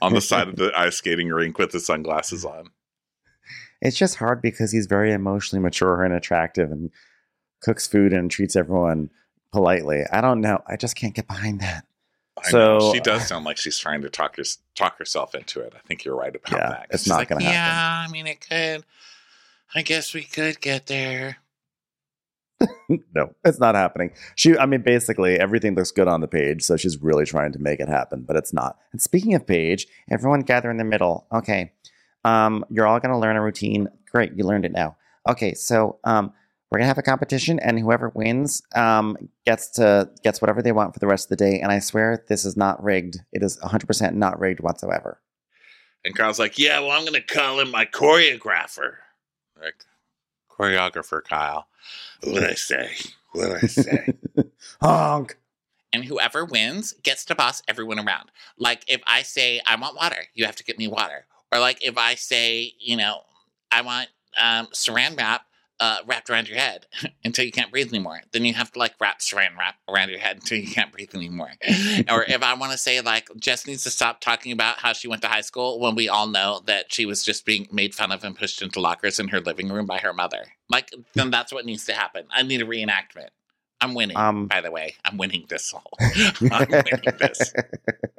[0.00, 2.70] on the side of the ice skating rink with his sunglasses on.
[3.82, 6.90] It's just hard because he's very emotionally mature and attractive and
[7.60, 9.10] cooks food and treats everyone
[9.52, 10.04] politely.
[10.10, 10.62] I don't know.
[10.66, 11.84] I just can't get behind that.
[12.42, 12.78] I know.
[12.80, 14.42] So- she does uh, sound like she's trying to talk her,
[14.74, 15.74] talk herself into it.
[15.76, 16.86] I think you're right about Yeah, that.
[16.90, 17.54] it's not like, gonna happen.
[17.54, 18.04] Yeah.
[18.08, 18.84] I mean, it could.
[19.74, 21.36] I guess we could get there.
[23.14, 24.10] no, it's not happening.
[24.34, 27.58] She, I mean, basically everything looks good on the page, so she's really trying to
[27.58, 28.78] make it happen, but it's not.
[28.92, 31.26] And speaking of page, everyone gather in the middle.
[31.32, 31.72] Okay,
[32.24, 33.88] um, you're all gonna learn a routine.
[34.10, 34.96] Great, you learned it now.
[35.28, 36.32] Okay, so um,
[36.70, 40.94] we're gonna have a competition, and whoever wins um, gets to gets whatever they want
[40.94, 41.60] for the rest of the day.
[41.60, 43.18] And I swear this is not rigged.
[43.32, 45.20] It is 100 percent not rigged whatsoever.
[46.04, 48.96] And Carl's like, yeah, well, I'm going to call him my choreographer.
[49.60, 49.84] Like,
[50.58, 51.66] choreographer Kyle.
[52.22, 52.90] What I say?
[53.32, 54.14] What I say?
[54.80, 55.36] Honk.
[55.92, 58.30] and whoever wins gets to boss everyone around.
[58.58, 61.26] Like, if I say, I want water, you have to get me water.
[61.52, 63.20] Or, like, if I say, you know,
[63.70, 64.08] I want
[64.40, 65.42] um, saran wrap
[65.84, 66.86] uh, wrapped around your head
[67.24, 70.18] until you can't breathe anymore, then you have to, like, wrap saran wrap around your
[70.18, 71.50] head until you can't breathe anymore.
[72.10, 75.08] or if I want to say, like, Jess needs to stop talking about how she
[75.08, 78.12] went to high school when we all know that she was just being made fun
[78.12, 80.44] of and pushed into lockers in her living room by her mother.
[80.70, 82.24] Like, then that's what needs to happen.
[82.30, 83.28] I need a reenactment.
[83.80, 84.94] I'm winning, Um, by the way.
[85.04, 85.92] I'm winning this whole.
[86.50, 87.52] I'm winning this.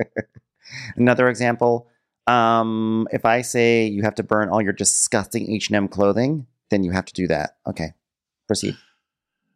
[0.95, 1.87] Another example.
[2.27, 6.45] Um, if I say you have to burn all your disgusting H and M clothing,
[6.69, 7.57] then you have to do that.
[7.67, 7.93] Okay,
[8.47, 8.75] proceed.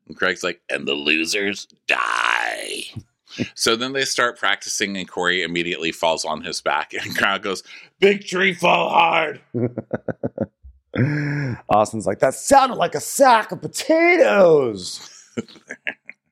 [0.08, 2.84] And Craig's like, and the losers die.
[3.56, 7.64] so then they start practicing, and Corey immediately falls on his back, and crowd goes,
[8.00, 9.42] "Big tree fall hard."
[11.70, 15.08] Austen's like, that sounded like a sack of potatoes.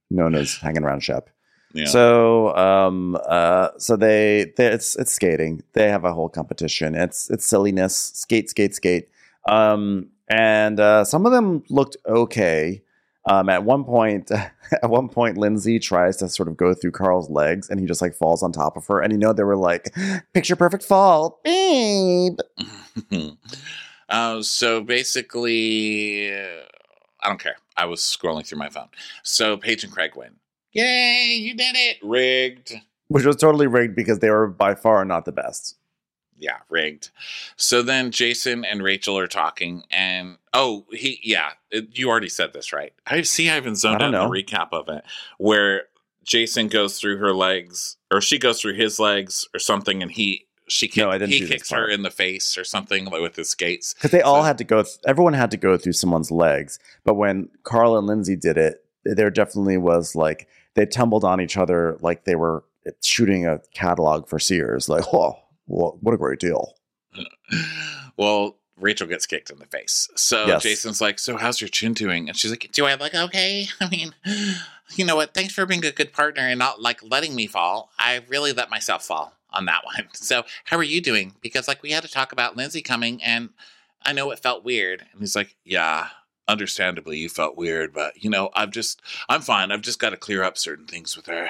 [0.09, 1.29] Known as hanging around Shep.
[1.73, 1.85] Yeah.
[1.85, 5.61] So, um, uh, so they, they, it's it's skating.
[5.73, 6.95] They have a whole competition.
[6.95, 9.09] It's it's silliness, skate, skate, skate.
[9.47, 12.81] Um, and uh, some of them looked okay.
[13.25, 14.31] Um, at one point,
[14.83, 18.01] at one point, Lindsay tries to sort of go through Carl's legs, and he just
[18.01, 19.01] like falls on top of her.
[19.01, 19.93] And you know they were like,
[20.33, 22.39] "Picture perfect fall, babe."
[24.09, 26.63] uh, so basically, uh,
[27.21, 27.57] I don't care.
[27.75, 28.89] I was scrolling through my phone.
[29.23, 30.35] So Paige and Craig win.
[30.71, 31.37] Yay!
[31.39, 31.97] You did it.
[32.01, 32.73] Rigged.
[33.09, 35.76] Which was totally rigged because they were by far not the best.
[36.37, 37.09] Yeah, rigged.
[37.55, 42.53] So then Jason and Rachel are talking, and oh, he, yeah, it, you already said
[42.53, 42.93] this, right?
[43.05, 43.49] I see.
[43.49, 45.03] I haven't zoned out don't the recap of it,
[45.37, 45.83] where
[46.23, 50.47] Jason goes through her legs, or she goes through his legs, or something, and he
[50.67, 53.35] she kick, No, I didn't he kicks her in the face or something like, with
[53.35, 53.93] his skates.
[53.93, 54.83] because they all had to go.
[54.83, 56.79] Th- everyone had to go through someone's legs.
[57.03, 61.57] But when Carl and Lindsay did it, there definitely was like they tumbled on each
[61.57, 64.89] other like they were eh, shooting a catalog for Sears.
[64.89, 66.73] Like, oh, wha- what a great deal!
[68.17, 70.07] well, Rachel gets kicked in the face.
[70.15, 70.63] So Yes.
[70.63, 73.67] Jason's like, "So how's your chin doing?" And she's like, "Do I look okay?
[73.81, 74.13] I mean,
[74.95, 75.33] you know what?
[75.33, 77.89] Thanks for being a good partner and not like letting me fall.
[77.97, 80.07] I really let myself fall on that one.
[80.13, 81.33] So how are you doing?
[81.41, 83.49] Because like we had to talk about Lindsay coming, and
[84.03, 86.09] I know it felt weird." And he's like, "Yeah."
[86.49, 89.69] Understandably, you felt weird, but you know, I've just, I'm fine.
[89.69, 91.49] I've just got to clear up certain things with her.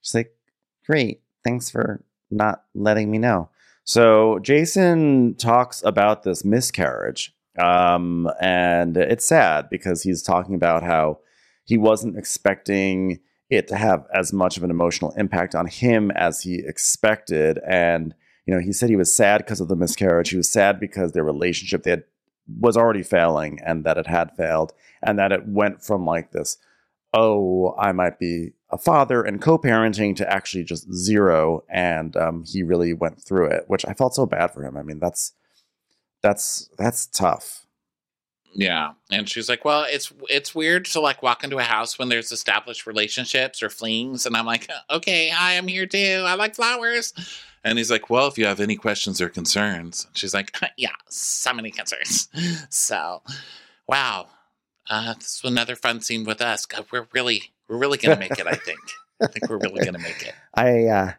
[0.00, 0.36] She's like,
[0.84, 1.20] great.
[1.44, 3.48] Thanks for not letting me know.
[3.84, 11.20] So Jason talks about this miscarriage, um, and it's sad because he's talking about how
[11.64, 16.42] he wasn't expecting it to have as much of an emotional impact on him as
[16.42, 18.14] he expected, and
[18.44, 20.30] you know he said he was sad because of the miscarriage.
[20.30, 22.04] He was sad because their relationship they had,
[22.58, 26.58] was already failing, and that it had failed, and that it went from like this,
[27.14, 32.62] oh, I might be a father and co-parenting to actually just zero and um, he
[32.62, 35.32] really went through it which i felt so bad for him i mean that's
[36.22, 37.66] that's that's tough
[38.54, 38.92] Yeah.
[39.10, 42.32] And she's like, Well, it's it's weird to like walk into a house when there's
[42.32, 44.24] established relationships or flings.
[44.24, 46.24] And I'm like, Okay, hi, I'm here too.
[46.26, 47.12] I like flowers.
[47.62, 51.52] And he's like, Well, if you have any questions or concerns, she's like, Yeah, so
[51.52, 52.28] many concerns.
[52.70, 53.22] So
[53.86, 54.28] wow.
[54.88, 56.64] Uh this was another fun scene with us.
[56.66, 58.80] God, we're really we're really gonna make it, I think.
[59.22, 60.34] I think we're really gonna make it.
[60.54, 61.12] I uh,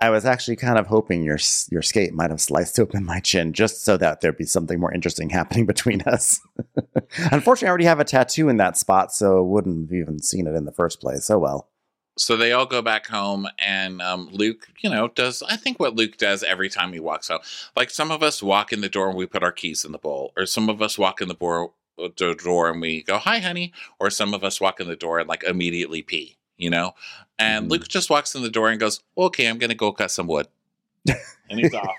[0.00, 1.38] I was actually kind of hoping your
[1.70, 4.92] your skate might have sliced open my chin just so that there'd be something more
[4.92, 6.40] interesting happening between us.
[7.32, 10.54] Unfortunately, I already have a tattoo in that spot, so wouldn't have even seen it
[10.54, 11.28] in the first place.
[11.30, 11.68] Oh well.
[12.16, 15.94] So they all go back home, and um, Luke, you know, does I think what
[15.94, 17.40] Luke does every time he walks home.
[17.76, 19.98] Like some of us walk in the door and we put our keys in the
[19.98, 21.72] bowl, or some of us walk in the door,
[22.16, 25.18] the door and we go, "Hi, honey," or some of us walk in the door
[25.18, 26.94] and like immediately pee, you know.
[27.38, 27.70] And Mhm.
[27.72, 30.48] Luke just walks in the door and goes, "Okay, I'm gonna go cut some wood,"
[31.50, 31.96] and he's off.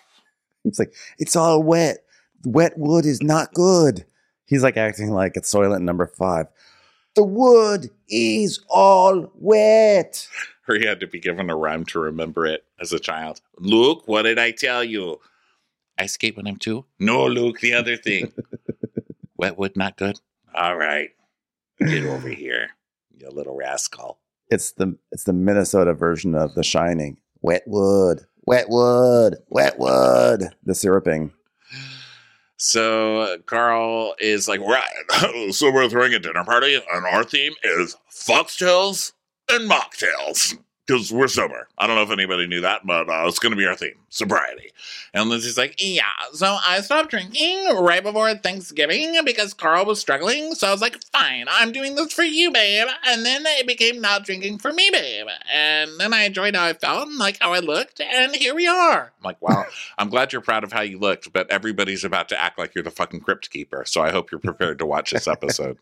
[0.64, 2.04] He's like it's all wet.
[2.46, 4.06] Wet wood is not good.
[4.46, 6.48] He's like acting like it's Soylent number five.
[7.16, 10.28] The wood is all wet.
[10.68, 13.42] Or he had to be given a rhyme to remember it as a child.
[13.58, 15.20] Luke, what did I tell you?
[15.98, 16.86] I skate when I'm two.
[17.00, 18.32] No, Luke, the other thing.
[19.40, 20.20] Wet wood, not good.
[20.54, 21.12] All right,
[21.80, 22.72] get over here,
[23.18, 24.20] you little rascal.
[24.50, 27.18] It's the it's the Minnesota version of The Shining.
[27.42, 30.50] Wet wood, wet wood, wet wood.
[30.66, 31.32] The syruping.
[32.58, 35.52] So Carl is like, Right.
[35.52, 39.14] so we're throwing a dinner party, and our theme is foxtails
[39.50, 40.58] and mocktails.
[40.90, 41.68] Because we're sober.
[41.78, 43.94] I don't know if anybody knew that, but uh, it's going to be our theme
[44.10, 44.72] sobriety.
[45.14, 46.04] And Lindsay's like, yeah.
[46.34, 50.56] So I stopped drinking right before Thanksgiving because Carl was struggling.
[50.56, 52.88] So I was like, fine, I'm doing this for you, babe.
[53.06, 55.28] And then it became not drinking for me, babe.
[55.54, 58.02] And then I enjoyed how I felt and like how I looked.
[58.02, 59.14] And here we are.
[59.16, 59.66] I'm like, wow,
[60.00, 62.84] I'm glad you're proud of how you looked, but everybody's about to act like you're
[62.84, 63.84] the fucking crypt keeper.
[63.86, 65.78] So I hope you're prepared to watch this episode.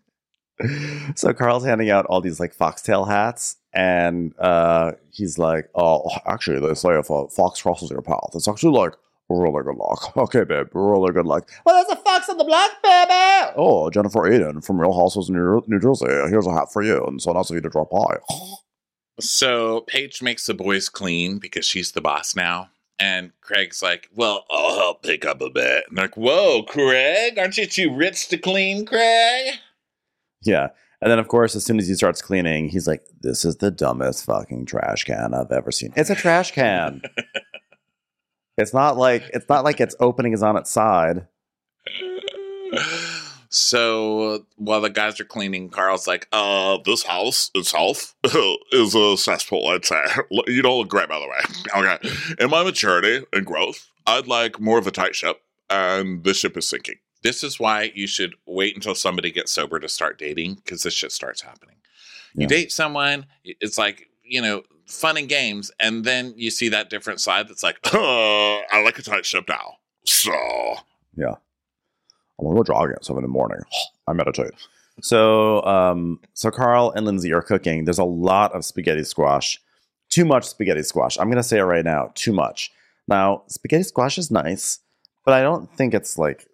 [1.15, 6.59] so Carl's handing out all these like foxtail hats, and uh, he's like, "Oh, actually,
[6.59, 8.93] they say if a fox crosses your path, it's actually like
[9.29, 10.13] really good luck.
[10.17, 11.49] Okay, babe, really good luck.
[11.63, 13.53] Well, there's a fox on the block, baby.
[13.55, 16.07] Oh, Jennifer Aydin from Real Housewives of New, New Jersey.
[16.07, 18.17] Here's a hat for you, and so nice of you to drop by.
[19.19, 22.69] So Paige makes the boys clean because she's the boss now.
[22.99, 25.85] And Craig's like, well, I'll help pick up a bit.
[25.87, 29.53] And they're like, whoa, Craig, aren't you too rich to clean, Craig?
[30.41, 30.69] Yeah.
[31.01, 33.69] And then, of course, as soon as he starts cleaning, he's like, "This is the
[33.69, 35.93] dumbest fucking trash can I've ever seen.
[35.95, 37.01] It's a trash can.
[38.57, 41.27] it's not like it's not like its opening is on its side.
[43.49, 48.15] So while the guys are cleaning, Carl's like, Uh, this house itself
[48.71, 50.01] is a cesspool, I'd say.
[50.47, 51.85] You don't look great, by the way.
[51.85, 52.09] Okay.
[52.43, 56.57] In my maturity and growth, I'd like more of a tight ship, and this ship
[56.57, 56.95] is sinking.
[57.23, 60.93] This is why you should wait until somebody gets sober to start dating because this
[60.93, 61.75] shit starts happening.
[62.35, 65.71] You date someone, it's like, you know, fun and games.
[65.79, 69.45] And then you see that different side that's like, Uh, I like a tight ship
[69.49, 69.77] now.
[70.05, 70.31] So,
[71.15, 71.35] Yeah.
[72.39, 73.59] I'm gonna go jogging at seven in the morning.
[74.07, 74.51] I meditate.
[75.01, 77.85] So, um, so Carl and Lindsay are cooking.
[77.85, 79.59] There's a lot of spaghetti squash.
[80.09, 81.17] Too much spaghetti squash.
[81.17, 82.11] I'm gonna say it right now.
[82.13, 82.71] Too much.
[83.07, 84.79] Now, spaghetti squash is nice,
[85.25, 86.47] but I don't think it's like,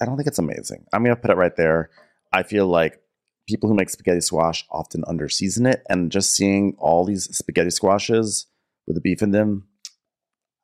[0.00, 0.86] I don't think it's amazing.
[0.92, 1.90] I'm gonna put it right there.
[2.32, 3.00] I feel like
[3.48, 8.46] people who make spaghetti squash often underseason it, and just seeing all these spaghetti squashes
[8.86, 9.66] with the beef in them,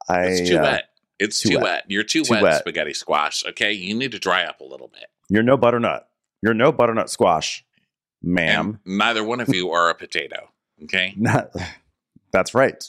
[0.09, 0.84] I it's too uh, wet.
[1.18, 1.62] It's too wet.
[1.62, 1.84] wet.
[1.89, 2.59] You're too, Too wet, wet.
[2.61, 3.45] spaghetti squash.
[3.47, 3.72] Okay.
[3.72, 5.07] You need to dry up a little bit.
[5.30, 6.07] You're no butternut.
[6.43, 7.64] You're no butternut squash,
[8.22, 8.80] ma'am.
[8.84, 10.51] And neither one of you are a potato.
[10.84, 11.14] Okay.
[11.16, 11.53] Not,
[12.32, 12.84] that's right.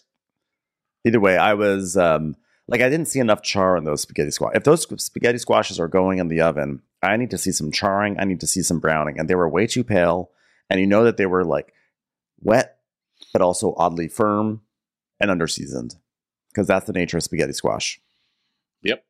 [1.06, 2.36] Either way, I was um,
[2.68, 4.54] like, I didn't see enough char in those spaghetti squash.
[4.56, 8.20] If those spaghetti squashes are going in the oven, I need to see some charring.
[8.20, 9.20] I need to see some browning.
[9.20, 10.32] And they were way too pale.
[10.70, 11.74] And you know that they were like
[12.42, 12.80] wet,
[13.32, 14.62] but also oddly firm
[15.20, 15.96] and underseasoned
[16.50, 18.02] because that's the nature of spaghetti squash.
[18.82, 19.04] Yep,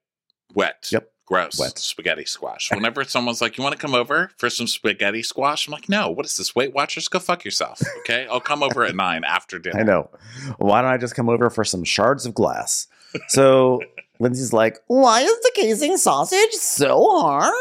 [0.54, 0.90] wet.
[0.92, 1.12] Yep.
[1.26, 1.60] Gross.
[1.60, 1.78] Wet.
[1.78, 2.72] Spaghetti squash.
[2.74, 5.68] Whenever someone's like, you want to come over for some spaghetti squash?
[5.68, 6.56] I'm like, no, what is this?
[6.56, 7.10] Weight Watchers?
[7.10, 7.82] Go fuck yourself.
[8.00, 8.26] Okay.
[8.32, 9.78] I'll come over at nine after dinner.
[9.78, 10.10] I know.
[10.58, 12.88] Why don't I just come over for some shards of glass?
[13.30, 13.82] So
[14.20, 17.54] Lindsay's like, "Why is the casing sausage so hard?"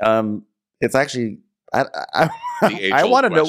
[0.00, 0.44] Um,
[0.80, 1.38] it's actually
[1.72, 1.84] I
[2.14, 2.30] I,
[2.68, 3.48] The I want to know.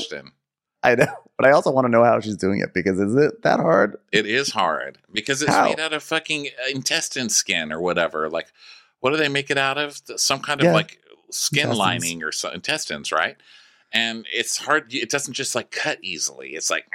[0.84, 3.42] I know, but I also want to know how she's doing it because is it
[3.44, 3.98] that hard?
[4.12, 5.66] It is hard because it's How?
[5.66, 8.30] made out of fucking intestine skin or whatever.
[8.30, 8.48] Like,
[9.00, 10.00] what do they make it out of?
[10.18, 10.70] Some kind Yeah.
[10.70, 11.00] of like
[11.32, 11.80] skin Intestines.
[11.80, 13.36] lining or so, intestines, right?
[13.92, 14.94] And it's hard.
[14.94, 16.50] It doesn't just like cut easily.
[16.50, 16.86] It's like,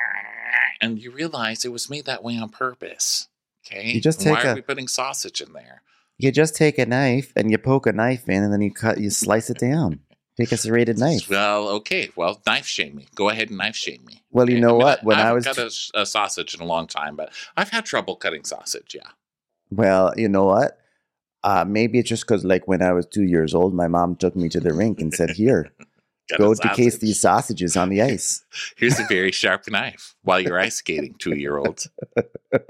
[0.80, 3.28] and you realize it was made that way on purpose.
[3.72, 3.92] Okay.
[3.92, 5.82] You just take Why take are a- we putting sausage in there?
[6.18, 8.98] You just take a knife and you poke a knife in, and then you cut,
[9.00, 10.00] you slice it down.
[10.38, 11.28] Take a serrated knife.
[11.28, 12.10] Well, okay.
[12.16, 13.06] Well, knife shame me.
[13.14, 14.22] Go ahead and knife shame me.
[14.30, 14.60] Well, you Okay?
[14.62, 15.04] know I mean, what?
[15.04, 17.84] When I haven't was cut a a, sausage in a long time, but I've had
[17.84, 18.94] trouble cutting sausage.
[18.94, 19.08] Yeah.
[19.70, 20.78] Well, you know what?
[21.44, 24.36] Uh, maybe it's just because, like, when I was two years old, my mom took
[24.36, 25.70] me to the rink and said, "Here,
[26.38, 27.00] go a decase sausage.
[27.00, 28.44] these sausages on the ice."
[28.76, 31.88] Here's a very sharp knife while you're ice skating, two year olds.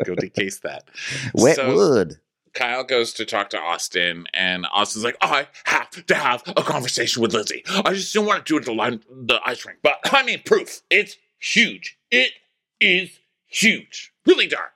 [0.04, 0.84] Go decase that.
[1.34, 2.16] Wet So- wood.
[2.54, 7.22] Kyle goes to talk to Austen, and Austen's like, I have to have a conversation
[7.22, 7.62] with Lizzie.
[7.66, 9.78] I just don't want to do it at the, line, the ice rink.
[9.82, 10.82] But I mean, proof.
[10.90, 11.96] It's huge.
[12.10, 12.32] It
[12.78, 13.08] is
[13.46, 14.12] huge.
[14.26, 14.72] Really dark.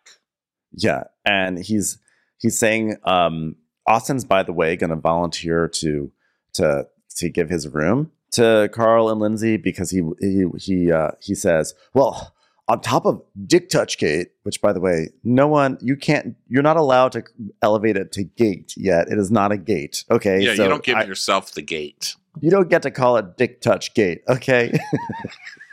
[0.72, 1.98] Yeah, and he's
[2.38, 3.56] he's saying um,
[3.86, 6.10] Austen's by the way going to volunteer to
[6.54, 11.34] to to give his room to Carl and Lindsay because he he he uh, he
[11.34, 12.34] says, well,
[12.68, 16.62] on top of Dick Touch Gate, which by the way, no one you can't you're
[16.62, 17.22] not allowed to
[17.62, 19.08] elevate it to gate yet.
[19.08, 20.04] It is not a gate.
[20.10, 22.14] Okay, Yeah, so you don't give I- yourself the gate.
[22.40, 24.22] you don't get to call it Dick Touch Gate.
[24.28, 24.72] Okay.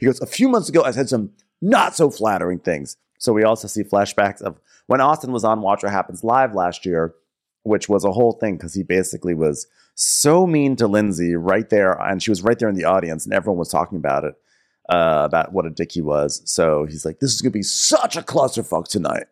[0.00, 1.30] he goes, a few months ago, I said some
[1.60, 2.96] not so flattering things.
[3.18, 6.86] So we also see flashbacks of when Austen was on Watch What Happens Live last
[6.86, 7.14] year,
[7.62, 11.92] which was a whole thing because he basically was so mean to Lindsay right there.
[11.92, 14.34] And she was right there in the audience, and everyone was talking about it,
[14.88, 16.42] uh, about what a dick he was.
[16.44, 19.26] So he's like, this is to be such a clusterfuck tonight.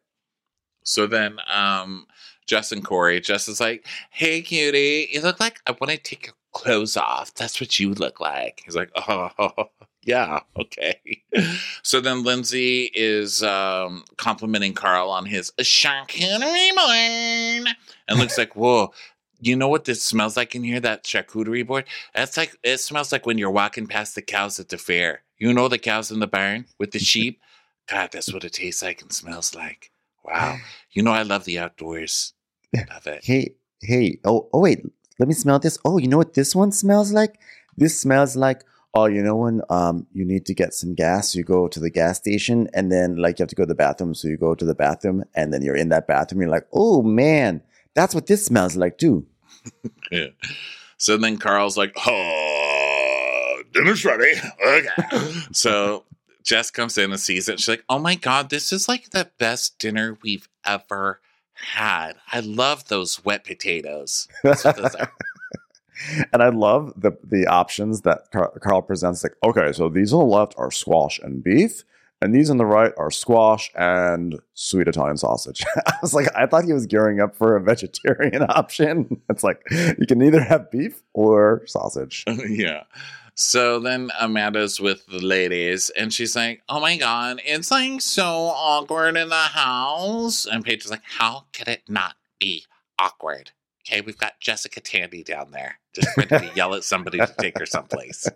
[0.85, 2.07] So then um,
[2.47, 3.21] Jess and Corey.
[3.21, 7.35] Jess is like, "Hey, cutie, you look like I want to take your clothes off.
[7.35, 9.69] That's what you look like." He's like, "Oh,
[10.09, 11.01] yeah, okay."
[11.83, 17.77] So then Lindsay is um, complimenting Carl on his charcuterie board,
[18.09, 18.93] and looks like, "Whoa."
[19.41, 20.81] You know what this smells like in here?
[20.81, 21.85] That charcuterie board.
[22.15, 25.23] That's like it smells like when you're walking past the cows at the fair.
[25.39, 27.41] You know the cows in the barn with the sheep.
[27.89, 29.91] God, that's what it tastes like and smells like.
[30.25, 30.57] Wow.
[30.91, 32.33] You know I love the outdoors.
[32.75, 33.25] Love it.
[33.25, 34.19] Hey, hey.
[34.25, 34.85] Oh, oh, wait.
[35.19, 35.79] Let me smell this.
[35.85, 37.39] Oh, you know what this one smells like?
[37.77, 38.65] This smells like.
[38.95, 41.91] Oh, you know when um you need to get some gas, you go to the
[41.91, 44.55] gas station, and then like you have to go to the bathroom, so you go
[44.55, 47.63] to the bathroom, and then you're in that bathroom, you're like, oh man,
[47.95, 49.27] that's what this smells like too.
[50.11, 50.29] Yeah.
[50.97, 54.33] So then Carl's like, Oh, dinner's ready.
[54.67, 55.33] Okay.
[55.53, 56.05] so
[56.49, 57.61] Jess comes in and sees it.
[57.61, 61.21] She's like, oh my God, this is like the best dinner we've ever
[61.53, 62.15] had.
[62.33, 64.29] I love those wet potatoes.
[64.43, 65.13] That's what those are.
[66.33, 69.23] and I love the the options that Carl presents.
[69.23, 71.85] Like, okay, so these on the left are squash and beef,
[72.21, 75.65] and these on the right are squash and sweet Italian sausage.
[75.87, 79.21] I was like, I thought he was gearing up for a vegetarian option.
[79.29, 82.25] It's like you can either have beef or sausage.
[82.49, 82.85] yeah.
[83.41, 88.25] So then Amanda's with the ladies and she's like, Oh my God, it's like so
[88.25, 90.45] awkward in the house.
[90.45, 92.65] And Paige is like, How could it not be
[92.99, 93.53] awkward?
[93.89, 97.59] Okay, we've got Jessica Tandy down there just ready to yell at somebody to take
[97.59, 98.29] her someplace.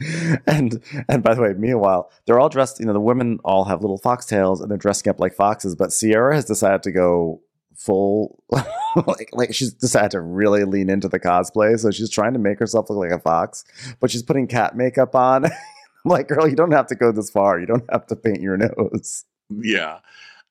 [0.46, 2.78] and and by the way, meanwhile, they're all dressed.
[2.78, 5.74] You know, the women all have little foxtails and they're dressing up like foxes.
[5.74, 7.40] But Ciara has decided to go
[7.74, 11.76] full, like like she's decided to really lean into the cosplay.
[11.78, 13.64] So she's trying to make herself look like a fox,
[13.98, 15.46] but she's putting cat makeup on.
[15.46, 15.52] I'm
[16.04, 17.58] like, girl, you don't have to go this far.
[17.58, 19.24] You don't have to paint your nose.
[19.50, 19.98] Yeah.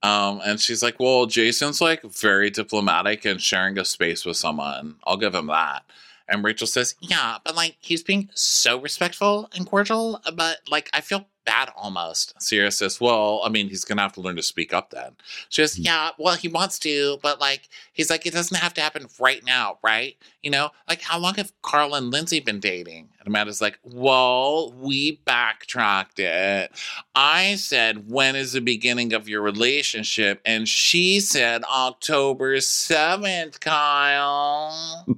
[0.04, 4.96] Um, and she's like, Well, Jason's like very diplomatic and sharing a space with someone.
[5.06, 5.84] I'll give him that.
[6.28, 11.02] And Rachel says, Yeah, but like he's being so respectful and cordial, but like I
[11.02, 12.34] feel bad almost.
[12.40, 15.12] Ciara says, Well, I mean, he's gonna have to learn to speak up then.
[15.50, 18.82] She says, Yeah, well, he wants to, but like he's like, it doesn't have to
[18.82, 20.18] happen right now, right?
[20.44, 23.10] You know, like how long have Carl and Lindsay been dating?
[23.20, 26.72] And Amanda's like, Well, we backtracked it.
[27.16, 30.42] I said, When is the beginning of your relationship?
[30.46, 35.06] And she said October 7th, Kyle.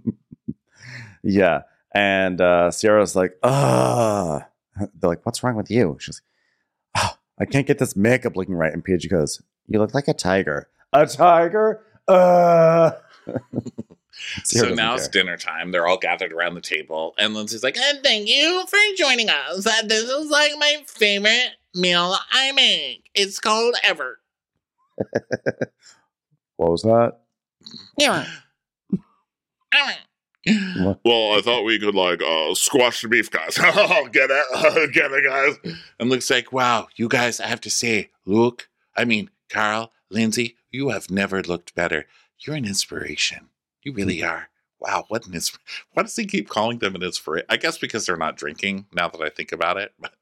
[1.23, 1.61] Yeah.
[1.95, 4.45] And uh, Ciara's like, ah.
[4.79, 5.97] They're like, what's wrong with you?
[5.99, 6.21] She's
[6.95, 8.73] like, oh, I can't get this makeup looking right.
[8.73, 10.69] And Paige goes, you look like a tiger.
[10.91, 11.85] A tiger?
[12.07, 12.91] Uh.
[14.43, 15.71] So now it's dinner time.
[15.71, 19.63] They're all gathered around the table, and Lindsay's like, "And thank you for joining us.
[19.85, 23.09] This is like my favorite meal I make.
[23.15, 24.19] It's called Ever."
[26.57, 27.19] What was that?
[27.97, 28.27] Yeah.
[30.45, 33.57] Well, I thought we could like uh, squash the beef, guys.
[34.11, 34.91] Get it?
[34.93, 35.75] Get it, guys?
[35.99, 40.55] and looks like, wow, you guys, I have to say, Luke, I mean, Carl, Lindsay,
[40.71, 42.05] you have never looked better.
[42.39, 43.49] You're an inspiration.
[43.83, 44.49] You really are.
[44.79, 45.63] Wow, what an inspiration.
[45.93, 47.45] Why does he keep calling them an inspiration?
[47.49, 49.93] I guess because they're not drinking, now that I think about it.
[49.99, 50.13] But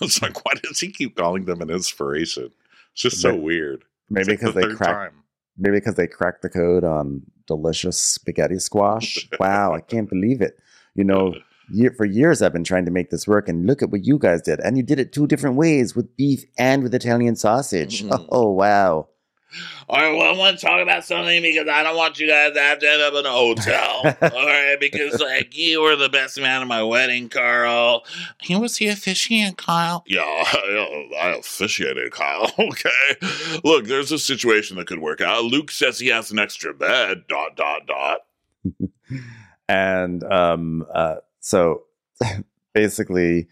[0.00, 2.50] it's like, why does he keep calling them an inspiration?
[2.92, 3.84] It's just so Maybe- weird.
[4.10, 4.92] Maybe It's like because the they cracked.
[4.92, 5.22] time.
[5.56, 7.22] Maybe because they cracked the code on
[7.54, 9.28] delicious spaghetti squash.
[9.40, 10.54] wow, I can't believe it.
[10.94, 11.34] You know,
[11.78, 14.18] year, for years I've been trying to make this work, and look at what you
[14.18, 14.60] guys did.
[14.60, 18.02] And you did it two different ways with beef and with Italian sausage.
[18.02, 18.26] Mhm.
[18.38, 19.08] Oh, wow.
[19.88, 22.52] All right, well, I want to talk about something because I don't want you guys
[22.54, 24.02] to have to end up in a hotel.
[24.36, 28.04] All right, because like you were the best man at my wedding, Carl.
[28.40, 30.04] He was the officiant, Kyle.
[30.06, 32.50] Yeah, I, I officiated, Kyle.
[32.70, 33.60] Okay.
[33.64, 35.44] Look, there's a situation that could work out.
[35.44, 37.24] Luke says he has an extra bed.
[37.28, 38.20] Dot dot dot.
[39.68, 41.84] and um, uh, so
[42.72, 43.48] basically,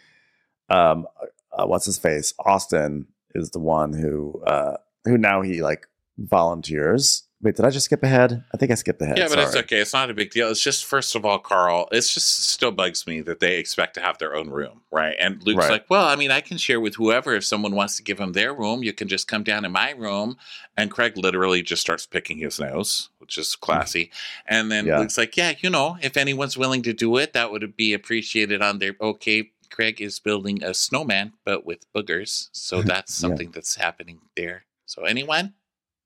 [0.68, 1.06] um,
[1.52, 2.32] uh, what's his face?
[2.38, 4.76] Austen is the one who uh,
[5.09, 5.86] who now he like
[6.18, 7.24] volunteers.
[7.40, 8.43] Wait, did I just skip ahead?
[8.52, 9.16] I think I skipped ahead.
[9.16, 9.78] Yeah, but it's okay.
[9.78, 10.51] It's not a big deal.
[10.51, 11.89] It's just first of all, Carl.
[11.93, 15.14] It's just still bugs me that they expect to have their own room, right?
[15.20, 15.70] And Luke's Right.
[15.70, 17.36] like, "Well, I mean, I can share with whoever.
[17.36, 19.93] If someone wants to give him their room, you can just come down in my
[19.93, 20.36] room."
[20.76, 23.60] And Craig literally just starts picking his nose, which is mm.
[23.60, 24.10] classy.
[24.44, 24.98] And then Yeah.
[24.98, 28.62] Luke's like, "Yeah, you know, if anyone's willing to do it, that would be appreciated
[28.62, 33.28] on their okay." Craig is building a snowman, but with boogers, so that's Yeah.
[33.28, 34.64] something that's happening there.
[34.89, 35.52] So anyone?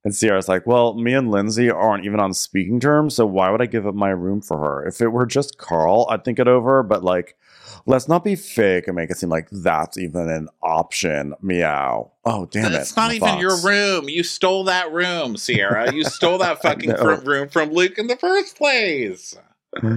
[0.05, 3.63] And Ciara's like, well, me and Lindsay aren't even on speaking terms, so why would
[3.63, 4.85] I give up my room for her?
[4.85, 7.37] If it were just Carl, I'd think it over, but like,
[7.87, 11.35] let's not be fake and make it seem like that's even an option.
[11.41, 12.11] Meow.
[12.25, 12.81] Oh, damn it.
[12.81, 14.09] It's not even your room.
[14.09, 15.95] You stole that room, Ciara.
[15.95, 16.91] You stole that fucking
[17.25, 19.37] room from Luke in the first place.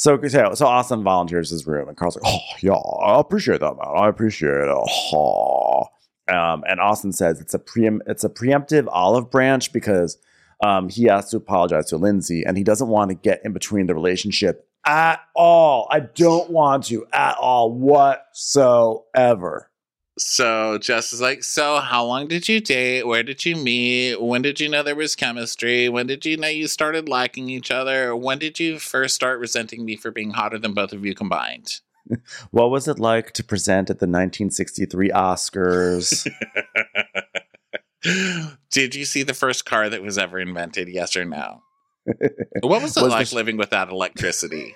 [0.00, 3.74] So, so, so Austen volunteers his room, and Carl's like, "Oh, yeah, I appreciate that,
[3.74, 3.96] man.
[3.96, 5.77] I appreciate it." Oh.
[6.28, 10.18] Um, and Austen says it's a preem- it's a preemptive olive branch because
[10.64, 13.86] um, he has to apologize to Lindsay, and he doesn't want to get in between
[13.86, 15.86] the relationship at all.
[15.90, 19.70] I don't want to at all whatsoever.
[20.18, 23.06] So Jess is like, So, how long did you date?
[23.06, 24.20] Where did you meet?
[24.20, 25.88] When did you know there was chemistry?
[25.88, 28.16] When did you know you started liking each other?
[28.16, 31.80] When did you first start resenting me for being hotter than both of you combined?
[32.50, 36.26] What was it like to present at the 1963 Oscars?
[38.70, 40.88] did you see the first car that was ever invented?
[40.88, 41.62] Yes or no?
[42.62, 44.74] What was it Was like the- living without electricity?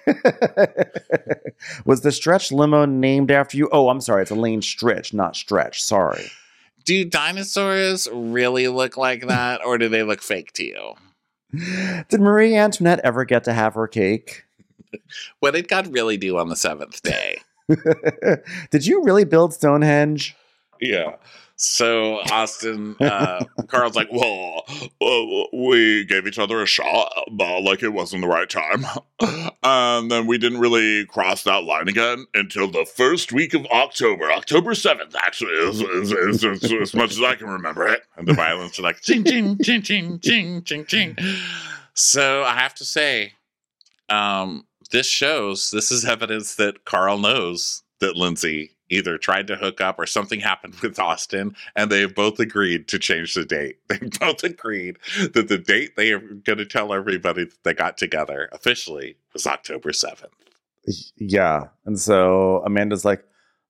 [1.86, 3.68] was the stretch limo named after you?
[3.72, 4.22] Oh, I'm sorry.
[4.22, 5.82] It's Elaine Stritch, not Stretch.
[5.82, 6.30] Sorry.
[6.84, 10.92] Do dinosaurs really look like that, or do they look fake to you?
[12.08, 14.44] Did Marie Antoinette ever get to have her cake?
[15.40, 17.40] What did God really do on the seventh day?
[18.70, 20.36] Did you really build Stonehenge?
[20.80, 21.16] Yeah.
[21.56, 24.64] So Austen, uh, Carl's like, well,
[25.00, 28.84] uh, we gave each other a shot, but like it wasn't the right time.
[29.62, 34.32] and then we didn't really cross that line again until the first week of October.
[34.32, 38.02] October 7th, actually, is, is, is, is- as much as I can remember it.
[38.16, 41.16] and the violins are like ching ching ching ching ching ching ching.
[41.94, 43.34] So I have to say,
[44.08, 49.80] um, this shows this is evidence that Carl knows that Lindsay either tried to hook
[49.80, 53.78] up or something happened with Austen, and they both agreed to change the date.
[53.88, 54.98] They both agreed
[55.32, 59.46] that the date they are going to tell everybody that they got together officially was
[59.46, 60.32] October seventh.
[61.16, 61.68] Yeah.
[61.86, 63.24] And so Amanda's like,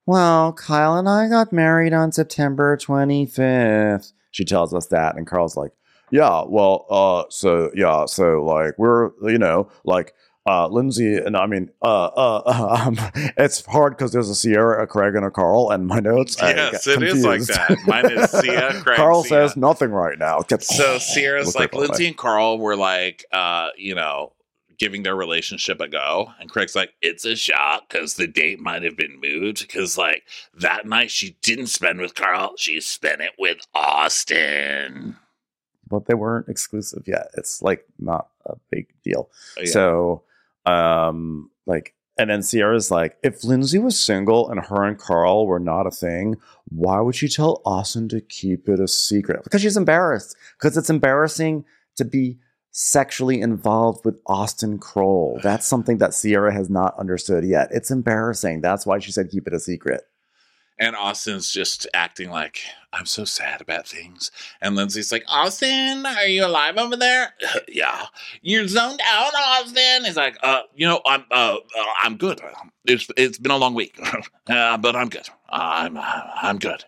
[0.07, 4.12] well, Kyle and I got married on September 25th.
[4.32, 5.16] She tells us that.
[5.16, 5.73] And Carl's like,
[6.11, 10.15] yeah, well, uh, so, yeah, so like, we're, you know, like,
[10.47, 12.97] uh, Lindsay and I mean, uh, uh, um,
[13.36, 16.36] it's hard because there's a Ciara, a Craig, and a Carl, and my notes.
[16.40, 17.51] Yes, it is like confused.
[17.51, 17.78] that.
[17.86, 19.28] Mine is Ciara, Craig, Carl Sia.
[19.48, 20.40] says nothing right now.
[20.40, 24.32] Get- So Ciara's like like Lindsay and Carl were like, uh, you know,
[24.78, 28.82] giving their relationship a go, and Craig's like, it's a shock because the date might
[28.82, 30.24] have been moved because like
[30.59, 35.16] that night she didn't spend with Carl, she spent it with Austen.
[35.89, 37.28] but they weren't exclusive yet.
[37.36, 39.31] It's like not a big deal.
[39.56, 39.66] Yeah.
[39.70, 40.23] So,
[40.66, 45.59] um, like, and then Ciara's like, if Lindsay was single and her and Carl were
[45.59, 46.36] not a thing,
[46.68, 49.44] why would she tell Austen to keep it a secret?
[49.44, 50.36] Because she's embarrassed.
[50.59, 51.64] Because it's embarrassing
[51.97, 52.39] to be
[52.70, 55.39] sexually involved with Austen Kroll.
[55.43, 57.68] That's something that Ciara has not understood yet.
[57.70, 58.60] It's embarrassing.
[58.60, 60.02] That's why she said keep it a secret.
[60.78, 62.61] And Austen's just acting like,
[62.93, 64.31] I'm so sad about things.
[64.61, 67.35] And Lindsay's like, Austen, are you alive over there?
[67.69, 68.07] yeah.
[68.43, 70.05] You're zoned out, Austen.
[70.05, 72.40] He's like, uh, you know, I'm uh, uh I'm good.
[72.85, 73.99] It's it's been a long week.
[74.49, 75.28] uh, but I'm good.
[75.49, 76.85] I'm uh, I'm good.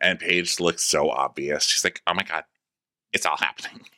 [0.00, 1.64] And Paige looks so obvious.
[1.64, 2.44] She's like, oh my God,
[3.12, 3.82] it's all happening.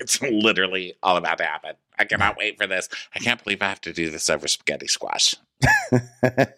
[0.00, 1.74] It's literally all about to happen.
[1.98, 2.88] I cannot wait for this.
[3.14, 5.34] I can't believe I have to do this over spaghetti squash.
[6.22, 6.54] At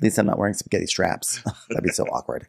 [0.00, 1.42] least I'm not wearing spaghetti straps.
[1.68, 2.46] That'd be so awkward.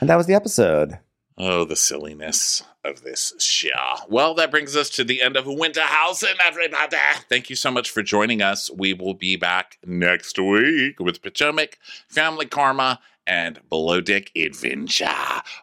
[0.00, 0.98] And that was the episode.
[1.42, 3.94] Oh, the silliness of this show.
[4.10, 6.96] Well, that brings us to the end of Winter House and everybody.
[7.30, 8.70] Thank you so much for joining us.
[8.70, 11.78] We will be back next week with Potomac,
[12.08, 15.08] Family Karma, and Below Dick Adventure.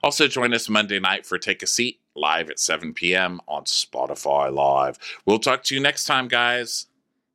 [0.02, 3.40] Also, join us Monday night for Take a Seat live at 7 p.m.
[3.48, 4.98] on Spotify Live.
[5.28, 6.87] We'll talk to you next time, guys.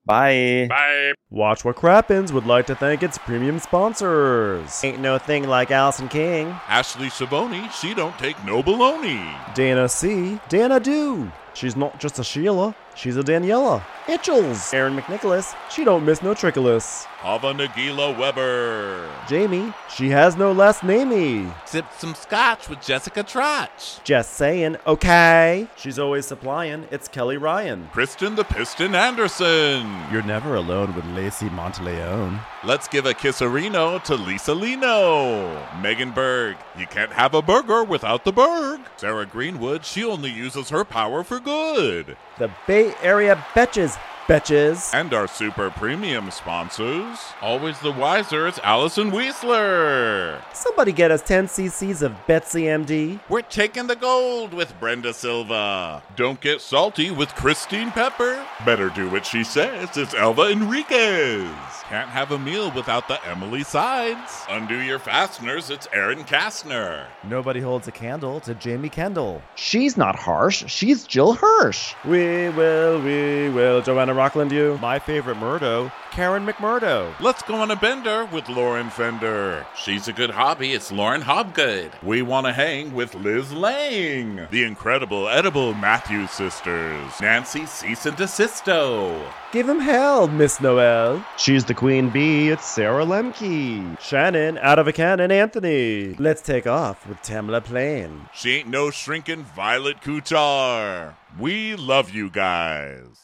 [0.05, 0.67] Bye.
[0.69, 1.13] Bye.
[1.31, 4.83] Watch What Crappens would like to thank its premium sponsors.
[4.83, 6.49] Ain't no thing like Allison King.
[6.67, 9.33] Ashley Savoni, she don't take no baloney.
[9.55, 10.41] Dana C.
[10.49, 11.31] Dana Do.
[11.55, 13.83] She's not just a Sheila, she's a Daniela.
[14.07, 14.75] Itchels.
[14.75, 15.55] Aaron McNicholas.
[15.71, 17.07] She don't miss no trickolas.
[17.23, 19.09] Hava Nagila Weber.
[19.29, 19.73] Jamie.
[19.89, 21.55] She has no last namey.
[21.69, 24.03] Sipped some scotch with Jessica Trotch.
[24.03, 25.69] Just saying, okay.
[25.77, 26.89] She's always supplying.
[26.91, 27.89] It's Kelly Ryan.
[27.93, 29.89] Kristen the Piston Anderson.
[30.11, 32.41] You're never alone with Lacey Monteleone.
[32.65, 35.65] Let's give a kisserino to Lisa Lino.
[35.81, 38.81] Megan Berg, you can't have a burger without the Berg.
[38.97, 42.17] Sarah Greenwood, she only uses her power for good.
[42.41, 43.97] The Bay Area Betches.
[44.33, 44.95] Betches.
[44.95, 47.19] And our super premium sponsors.
[47.43, 50.41] Always the wiser, it's Allison Weisler.
[50.55, 53.21] Somebody get us 10 cc's of Betsy MD.
[53.29, 56.03] We're taking the gold with Brenda Silva.
[56.17, 58.43] Don't get salty with Christine Pepper.
[58.65, 61.51] Better do what she says, it's Elva Enriquez.
[61.91, 64.47] Can't have a meal without the Emily Sides.
[64.49, 67.05] Undo your fasteners, it's Aaron Kastner.
[67.23, 69.43] Nobody holds a candle to Jamie Kendall.
[69.57, 70.65] She's not harsh.
[70.69, 71.93] She's Jill Hirsch.
[72.07, 73.83] We will, we will.
[73.83, 74.79] Joanna Rockland, you.
[74.81, 77.13] My favorite Murdo, Karen McMurdo.
[77.19, 79.67] Let's go on a bender with Lauren Fender.
[79.77, 80.75] She's a good hobby.
[80.75, 81.91] It's Lauren Hobgood.
[82.05, 84.47] We want to hang with Liz Lang.
[84.53, 87.11] The incredible edible Matthews sisters.
[87.21, 89.29] Nancy Cease and Desisto.
[89.51, 91.27] Give him hell, Miss Noel.
[91.37, 92.51] She's the queen bee.
[92.51, 93.99] It's Sarah Lemke.
[94.01, 96.15] Shannon, out of a cannon, Anthony.
[96.15, 98.29] Let's take off with Tamla Plain.
[98.33, 101.17] She ain't no shrinking Violet Coutar.
[101.37, 103.22] We love you guys.